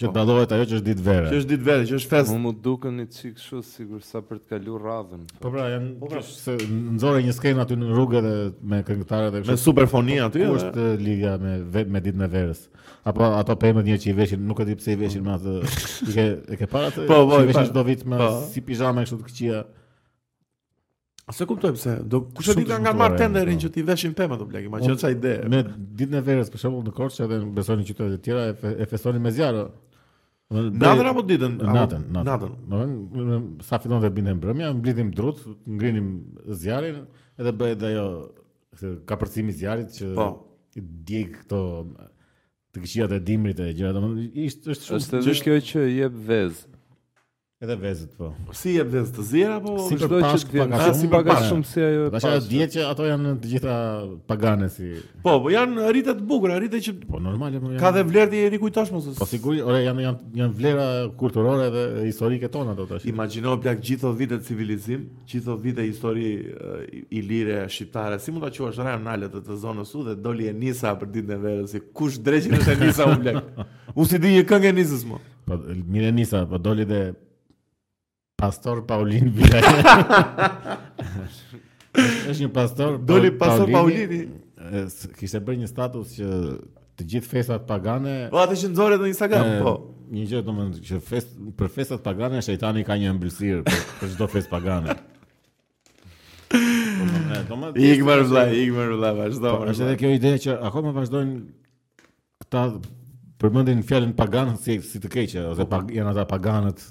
[0.03, 1.29] që dallohet ajo që është ditë vere.
[1.31, 2.31] Që është ditë vere, që është fest.
[2.43, 5.27] Mu më një qikë kështu sigurisht sa për të kaluar radhën.
[5.43, 6.23] Po pra, janë po pra.
[6.27, 8.35] se nxorë një skenë aty në rrugë dhe
[8.73, 9.53] me këngëtare dhe kështu.
[9.53, 10.47] Me superfoni aty.
[10.49, 11.59] Ku është liga me
[11.99, 12.65] me ditën e verës?
[13.11, 15.55] Apo ato pemët një që i veshin, nuk e di pse i veshin me atë.
[16.15, 17.07] ke e ke para të...
[17.11, 18.31] Po, po, i veshin çdo vit me po.
[18.51, 19.63] si e kështë të këqija.
[21.31, 23.75] Se kuptoj pse, do kush e di nga marr tenderin që po.
[23.77, 25.35] ti veshin pemë do blegi, ma që çaj jo ide.
[25.49, 25.61] Me
[25.95, 29.23] ditën e verës për shembull në Korçë edhe në besonin qytetet të tjera e festonin
[29.23, 29.69] me zjarr.
[30.53, 31.55] Natën apo ditën?
[31.63, 32.57] Natën, natën.
[32.75, 33.53] Natën.
[33.69, 36.11] sa fillon të bindem brëmja, mblidhim drut, ngrinim
[36.65, 37.05] zjarrin
[37.39, 38.05] edhe bëhet ajo
[39.09, 40.27] kapërcimi i zjarrit që po.
[40.75, 41.63] djeg këto
[42.75, 46.72] të këqijat e dimrit e gjëra, domethënë është është shumë është kjo që jep vezë.
[47.63, 48.29] Edhe vezët po.
[48.59, 49.77] Si e vezët të zera po?
[49.87, 50.73] si çdo që të vjen?
[50.75, 52.09] Ah, si pak shumë si ajo.
[52.11, 53.75] Tash ajo diet që ato janë të gjitha
[54.33, 54.89] pagane si.
[55.23, 57.79] Po, po janë rritet të bukura, rritet që po normale po janë.
[57.85, 59.07] Ka dhe vlerë deri kujt tash mos.
[59.21, 60.89] Po siguri, ore janë janë janë vlera
[61.23, 63.07] kulturore dhe historike tona ato tash.
[63.15, 66.33] Imagjino plak gjithë vite civilizim, gjitho vite histori
[67.15, 68.19] ilire shqiptare.
[68.19, 71.45] Si mund ta quash rajonale të të zonës sud dhe doli Enisa për ditën e
[71.47, 73.39] verës, si kush dreqin është Enisa u blek.
[73.95, 75.23] U si di një këngë Enisës mo.
[75.47, 77.05] Pa, po, mirë Enisa, po doli dhe
[78.43, 79.63] Pastor Paulin Vilaj.
[82.33, 84.23] është një pastor Doli pastor Paulini,
[84.59, 85.17] Paulini.
[85.19, 86.31] Kishte bërë një status që
[86.99, 89.75] të gjithë fesat pagane Po atë që nxorë në Instagram, po.
[90.13, 93.63] Një gjë domethënë që fest për fesat pagane shejtani ka një ëmbëlsir
[94.01, 94.97] për çdo fest pagane.
[97.93, 99.53] Igmar vla, Igmar vla, vazhdo.
[99.61, 101.39] Po, është edhe kjo ide që akoma vazhdojnë
[102.43, 102.65] këta
[103.43, 105.95] përmendin fjalën pagan si si të keqë ose po, po.
[105.97, 106.83] janë ata paganët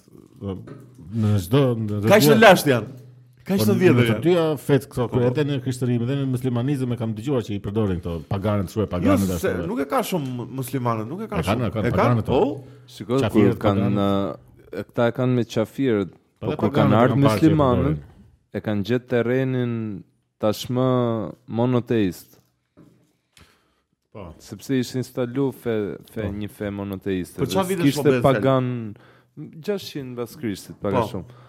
[0.42, 1.62] në çdo
[2.10, 3.00] ka që lasht janë
[3.46, 5.20] ka që vjetër po, janë dyja fet këto po, po.
[5.20, 8.72] kur edhe në krishterim edhe në muslimanizëm e kam dëgjuar që i përdorin këto paganët
[8.74, 11.94] thua paganët jo, ashtu nuk e ka shumë muslimanët nuk e ka shumë e kanë
[11.96, 12.42] paganët po
[12.96, 14.08] shikoj kur kanë
[14.80, 18.00] këta e kanë me qafirët Po kur kanë ardhur muslimanët,
[18.50, 19.74] e kanë gjetë terrenin
[20.42, 20.84] tashmë
[21.54, 22.39] monoteist.
[24.10, 25.76] Po, sepse ishte instaluar fe,
[26.16, 27.38] fe një fe monoteiste.
[27.38, 28.72] Po çfarë vitesh po Ishte pagan.
[29.38, 31.08] 600 pas Krishtit, pak a po.
[31.08, 31.40] shumë.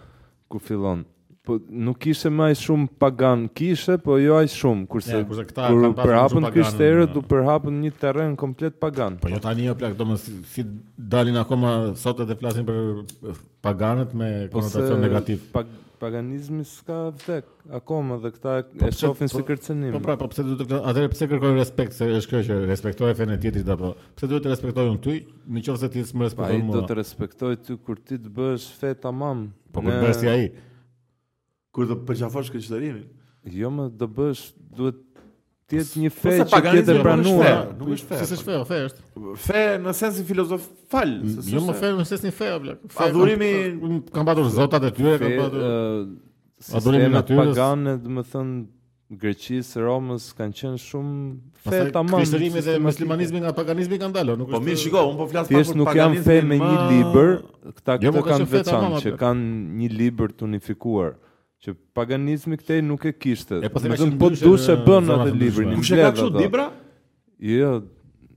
[0.51, 1.03] Ku fillon?
[1.43, 5.43] Po nuk kishte më aq shumë pagan kishe, po jo aq shumë, kurse ja, kurse
[5.49, 9.17] këta kanë pasur krishterët u përhapën një terren komplet pagan.
[9.23, 10.63] Po jo tani jo plak, domos si
[10.95, 15.43] dalin akoma sot edhe flasin për paganët me po konotacion negativ.
[15.51, 15.65] Po
[16.03, 17.47] paganizmi s'ka vdek
[17.79, 19.95] akoma dhe këta e po shohin po- si kërcënim.
[19.95, 23.39] Po pra, po pse duhet atë pse kërkojnë respekt, se është kjo që respektoj fenë
[23.45, 25.17] tjetrit apo pse duhet të respektojnë ty,
[25.59, 26.77] nëse ti s'më respekton mua.
[26.77, 29.47] Ai do të respektoj ty kur ti të bësh fe tamam.
[29.75, 30.49] Po kur bësh ti ai.
[31.73, 33.07] Kur të përqafosh këtë çdorimin.
[33.59, 34.45] Jo më do bësh,
[34.77, 34.99] duhet
[35.73, 37.63] të jetë një fe që ka pranuar.
[37.81, 38.19] Nuk është fe.
[38.33, 38.59] S'është po.
[38.65, 39.39] fe, fe është.
[39.47, 41.55] Fe në sensin filozofal, s'është.
[41.57, 42.77] Jo më fe në sensin fe, bla.
[42.93, 43.51] Fe durimi
[44.13, 45.67] ka mbatur zotat e tyre, kanë mbatur.
[46.79, 47.53] Ato durimi natyrës.
[47.55, 48.61] Ata kanë, domethënë,
[49.23, 52.15] Greqisë, Romës kanë qenë shumë fe tamam.
[52.15, 54.61] Pastaj krishterimi dhe muslimanizmi nga paganizmi kanë dalë, nuk po, është.
[54.61, 55.85] Po mirë, shiko, un po flas pak për paganizmin.
[55.85, 57.35] Nuk janë fe me një libër,
[57.81, 59.51] këta jo, po këta kanë veçanë që kanë
[59.83, 61.13] një libër të unifikuar
[61.63, 63.61] që paganizmi këtej nuk e kishte.
[63.63, 65.77] Do të po po dushë bën atë librin.
[65.79, 66.65] Kush e ka kështu Dibra?
[67.49, 67.71] Jo,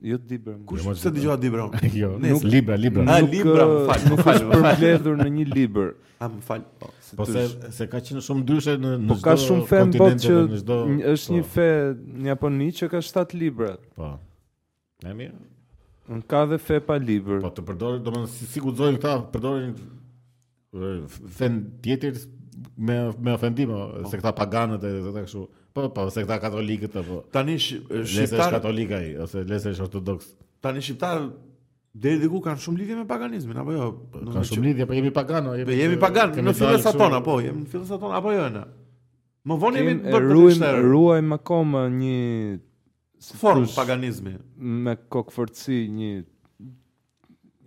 [0.09, 0.53] jo Dibra.
[0.69, 1.65] Kush jo, se dëgjoa Dibra?
[2.01, 3.05] Jo, nuk Libra, Libra.
[3.07, 5.89] a, ah, Libra, fal, nuk Është përmbledhur në një libër.
[6.19, 6.61] A ah, më fal.
[6.83, 7.15] Po se
[7.45, 10.07] po se ka qenë shumë ndryshe në në çdo Po ka shumë fe botë po
[10.27, 10.77] që
[11.15, 11.51] është një po.
[11.57, 11.67] fe
[11.97, 13.73] në Japoni që ka 7 libra.
[13.97, 14.11] Po.
[15.05, 15.35] E mirë.
[16.13, 17.41] Në ka dhe fe pa libër.
[17.45, 19.75] Po të përdorin, domethënë si, si guxojnë këta, përdorin
[21.37, 22.17] fen tjetër
[22.77, 24.09] me me ofendim po, po.
[24.09, 25.43] se këta paganët e këta kështu
[25.75, 27.81] po po se këta katolikët apo tani sh
[28.13, 30.27] shqiptar katolik ai ose lesë ortodox
[30.63, 31.25] tani shqiptar
[32.05, 35.55] deri diku kanë shumë lidhje me paganizmin apo jo kanë shumë lidhje po jemi pagano
[35.59, 38.65] jemi, jemi, jemi pagan në fillesa tona po jemi në fillesa tona apo jo ne
[39.45, 42.19] më vonë jemi bërë të ruajmë ruajmë akoma një
[43.25, 44.33] Formë paganizmi
[44.83, 46.09] Me kokëfërëci një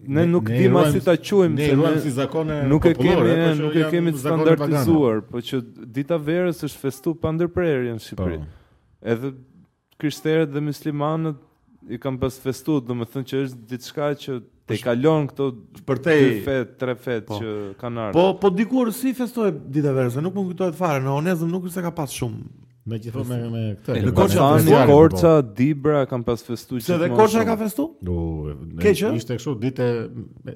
[0.07, 3.55] Ne nuk ne as si ta quajmë se ruan si zakone nuk e kemi, ne,
[3.59, 5.59] nuk e kemi standardizuar, po që
[5.91, 8.39] dita verës është festu pa ndërprerje në Shqipëri.
[8.39, 8.87] Po.
[9.03, 9.33] Edhe
[9.99, 11.43] krishterët dhe muslimanët
[11.91, 15.49] i kanë pas festu, domethënë që është diçka që te po kalon këto
[15.91, 16.15] për te
[16.47, 17.41] fet, tre fet po.
[17.43, 18.15] që kanë ardhur.
[18.21, 21.81] Po po dikur si festohet dita verës, nuk më kujtohet fare, në Onezëm nuk është
[21.81, 23.97] se ka pas shumë Me gjithë po me me këtë.
[24.07, 26.79] Në Korça, në Korça, Dibra kanë pas festuar.
[26.79, 26.85] gjithmonë.
[26.87, 27.91] Se dhe Korça ka festuar?
[28.01, 29.87] Jo, Ishte kështu ditë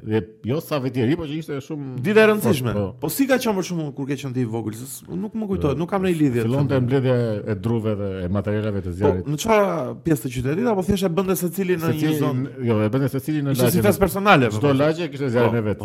[0.09, 2.72] dhe jo sa vetë deri, por që ishte shumë ditë e rëndësishme.
[2.76, 2.85] Po.
[3.03, 4.78] po si ka qenë për shkakun kur ke qenë ti vogël?
[5.12, 6.47] Nuk më kujtohet, po, nuk kam ne lidhje.
[6.47, 7.16] Fillonte mbledhja
[7.53, 9.24] e druve dhe e materialeve të zjarrit.
[9.28, 9.70] Po në çfarë
[10.05, 12.53] pjesë të qytetit apo thjesht e bënte secili në një zonë?
[12.70, 13.76] Jo, e bënte secili në lagje.
[13.83, 14.49] Ishte personale.
[14.55, 14.76] Çdo po.
[14.78, 15.85] lagje kishte zjarrin e vet.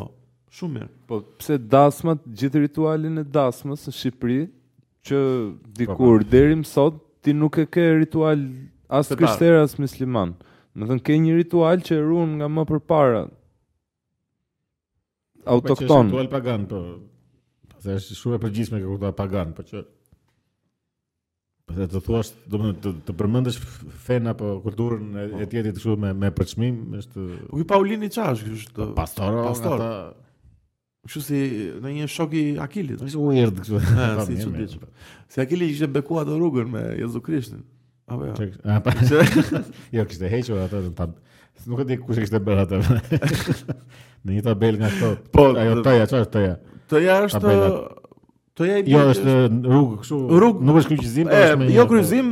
[0.57, 0.89] Shumë mirë.
[1.09, 4.39] Po pse dasmat, gjithë ritualin e dasmës në Shqipëri
[5.05, 5.19] që
[5.77, 6.29] dikur po, po.
[6.31, 8.41] deri më sot ti nuk e ke ritual
[8.89, 10.35] as krishterë as musliman.
[10.77, 13.35] Do të ke një ritual që ruan nga më përpara po,
[15.57, 16.11] autokton.
[16.13, 16.81] Po, ritual pagan po.
[17.81, 19.83] Sa është shumë e përgjithshme kjo ritual pagan, po që
[21.67, 23.57] po të thuash, do të të përmendësh
[24.07, 25.09] fen apo kulturën
[25.43, 27.25] e tjetër të shkruaj me me përçmim, është
[27.57, 29.83] U Paulini çash, është pastor, pastor.
[31.07, 31.41] Kështu si
[31.79, 32.99] në një shok i Akilit.
[33.07, 33.79] Si u erdhi kështu.
[33.97, 34.89] Ah, si çudi po.
[35.31, 37.63] Si Akili ishte bekuar të rrugën me Jezu Krishtin.
[38.07, 38.49] Apo jo.
[38.67, 38.83] Ah,
[39.95, 41.15] jo, kishte hequr atë në tab.
[41.67, 42.81] Nuk e di kush kishte bërë atë.
[44.25, 45.13] Në një tabel nga ato.
[45.35, 46.53] Po, ajo toja, çfarë toja?
[46.93, 47.55] Toja është
[48.57, 49.33] Toja i bjerë, Jo, është
[49.69, 50.17] rrugë kështu.
[50.31, 50.63] Rrugë.
[50.65, 51.67] Nuk është kryqëzim, po është më.
[51.75, 52.29] Jo kryqëzim,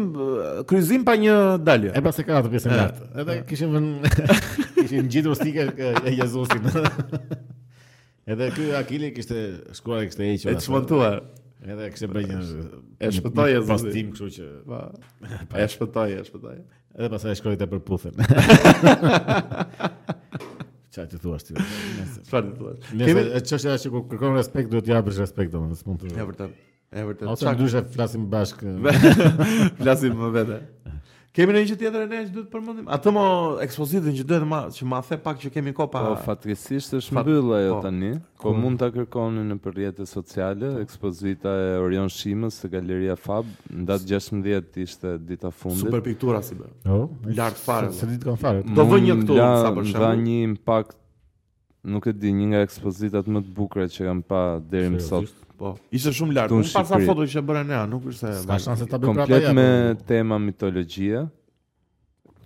[0.71, 1.36] kryqëzim pa një
[1.67, 1.91] dalje.
[1.93, 3.09] E pastaj ka atë pjesën e lartë.
[3.21, 3.76] Edhe kishim
[4.80, 6.82] kishim ngjitur stikën e Jezusit.
[8.28, 10.57] Edhe ky Akili kishte skuar kishte hequr.
[10.57, 10.97] Është
[11.73, 12.38] Edhe kishte bërë një
[13.05, 14.80] e shpëtoi as Pastim, kështu që pa.
[14.95, 15.30] Po.
[15.61, 16.55] e shpëtoi, e shpëtoi.
[16.95, 18.15] Edhe pastaj e shkoi te përputhen.
[20.95, 21.53] Çfarë të thua ti?
[21.53, 22.71] Çfarë të thua?
[22.97, 26.11] Nëse çështja është që kërkon respekt, duhet të japësh respekt domosdoshmë.
[26.15, 26.51] Është vërtet.
[26.95, 27.26] Është vërtet.
[27.36, 28.65] Ose ndryshe flasim bashkë.
[29.84, 30.57] flasim më vete.
[31.36, 32.86] Kemi në një që tjetër e ne që duhet përmëndim?
[32.88, 33.23] A të mo
[33.63, 36.03] ekspozitin që duhet ma, që ma the pak që kemi ko pa...
[36.05, 37.81] Po, fatrisisht është mbylla jo po.
[37.83, 40.86] tani, ko po mund të kërkoni në përjetë sociale, po.
[40.86, 45.83] ekspozita e Orion Shimës të Galeria Fab, në datë 16 ishte dita fundit.
[45.83, 46.73] Super piktura si bërë.
[46.88, 47.01] Jo?
[47.41, 47.91] Lartë farë.
[47.99, 48.63] Se ditë kanë farë.
[48.79, 49.91] Do vë një këtu, sa përshemë.
[49.91, 51.01] Në dha një impact
[51.86, 55.33] nuk e di një nga ekspozitat më të bukura që kam pa deri më sot.
[55.55, 55.75] Po.
[55.95, 56.51] Ishte shumë lart.
[56.51, 59.21] Unë pa sa foto që bëra ne, nuk është se ka shanse ta bëj prapë.
[59.21, 60.01] Komplet me po.
[60.09, 61.21] tema mitologjia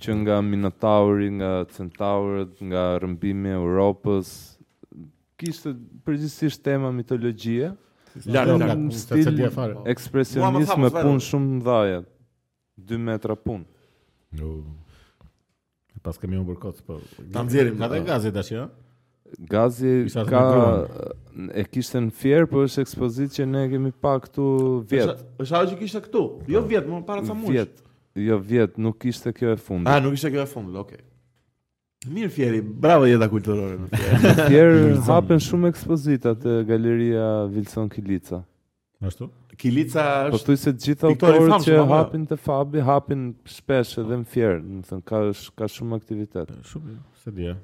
[0.04, 4.30] që nga Minotauri, nga Centaurët, nga rëmbimi i Europës,
[5.42, 5.74] kishte
[6.06, 7.72] përgjithsisht tema mitologjie.
[8.26, 9.42] Lart, lart, stil
[9.90, 12.00] ekspresionist me punë shumë dhaja,
[12.92, 13.66] 2 metra punë.
[14.38, 14.52] Jo.
[16.06, 17.00] Pas kemi një kot, po.
[17.34, 18.56] Ta nxjerrim nga gazet tash, ëh.
[18.62, 18.70] Jo?
[19.40, 20.46] Gazi ka
[21.56, 24.46] e kishte në fjer, po është ekspozitë që ne kemi pa këtu
[24.90, 25.22] vjet.
[25.40, 26.22] Është ajo që kishte këtu.
[26.52, 27.52] Jo vjet, më para sa mund.
[27.54, 27.78] Vjet.
[28.20, 29.88] Jo vjet, nuk kishte kjo e fundit.
[29.88, 30.76] Ah, nuk kishte kjo e fundit.
[30.82, 31.00] Okej.
[31.00, 31.08] Okay.
[32.16, 37.90] Mirë fjeri, bravo jetë kulturore në fjerë Në fjerë hapen shumë ekspozita te galeria Wilson
[37.92, 38.40] Kilica
[39.04, 39.28] Ashtu?
[39.60, 40.38] Kilica po është...
[40.38, 43.26] Po të i se gjitha autorit që shumë, hapin të fabi, hapin
[43.58, 45.20] shpeshe dhe në fjerë Në thënë, ka,
[45.60, 47.58] ka shumë aktivitet Shumë, se dia.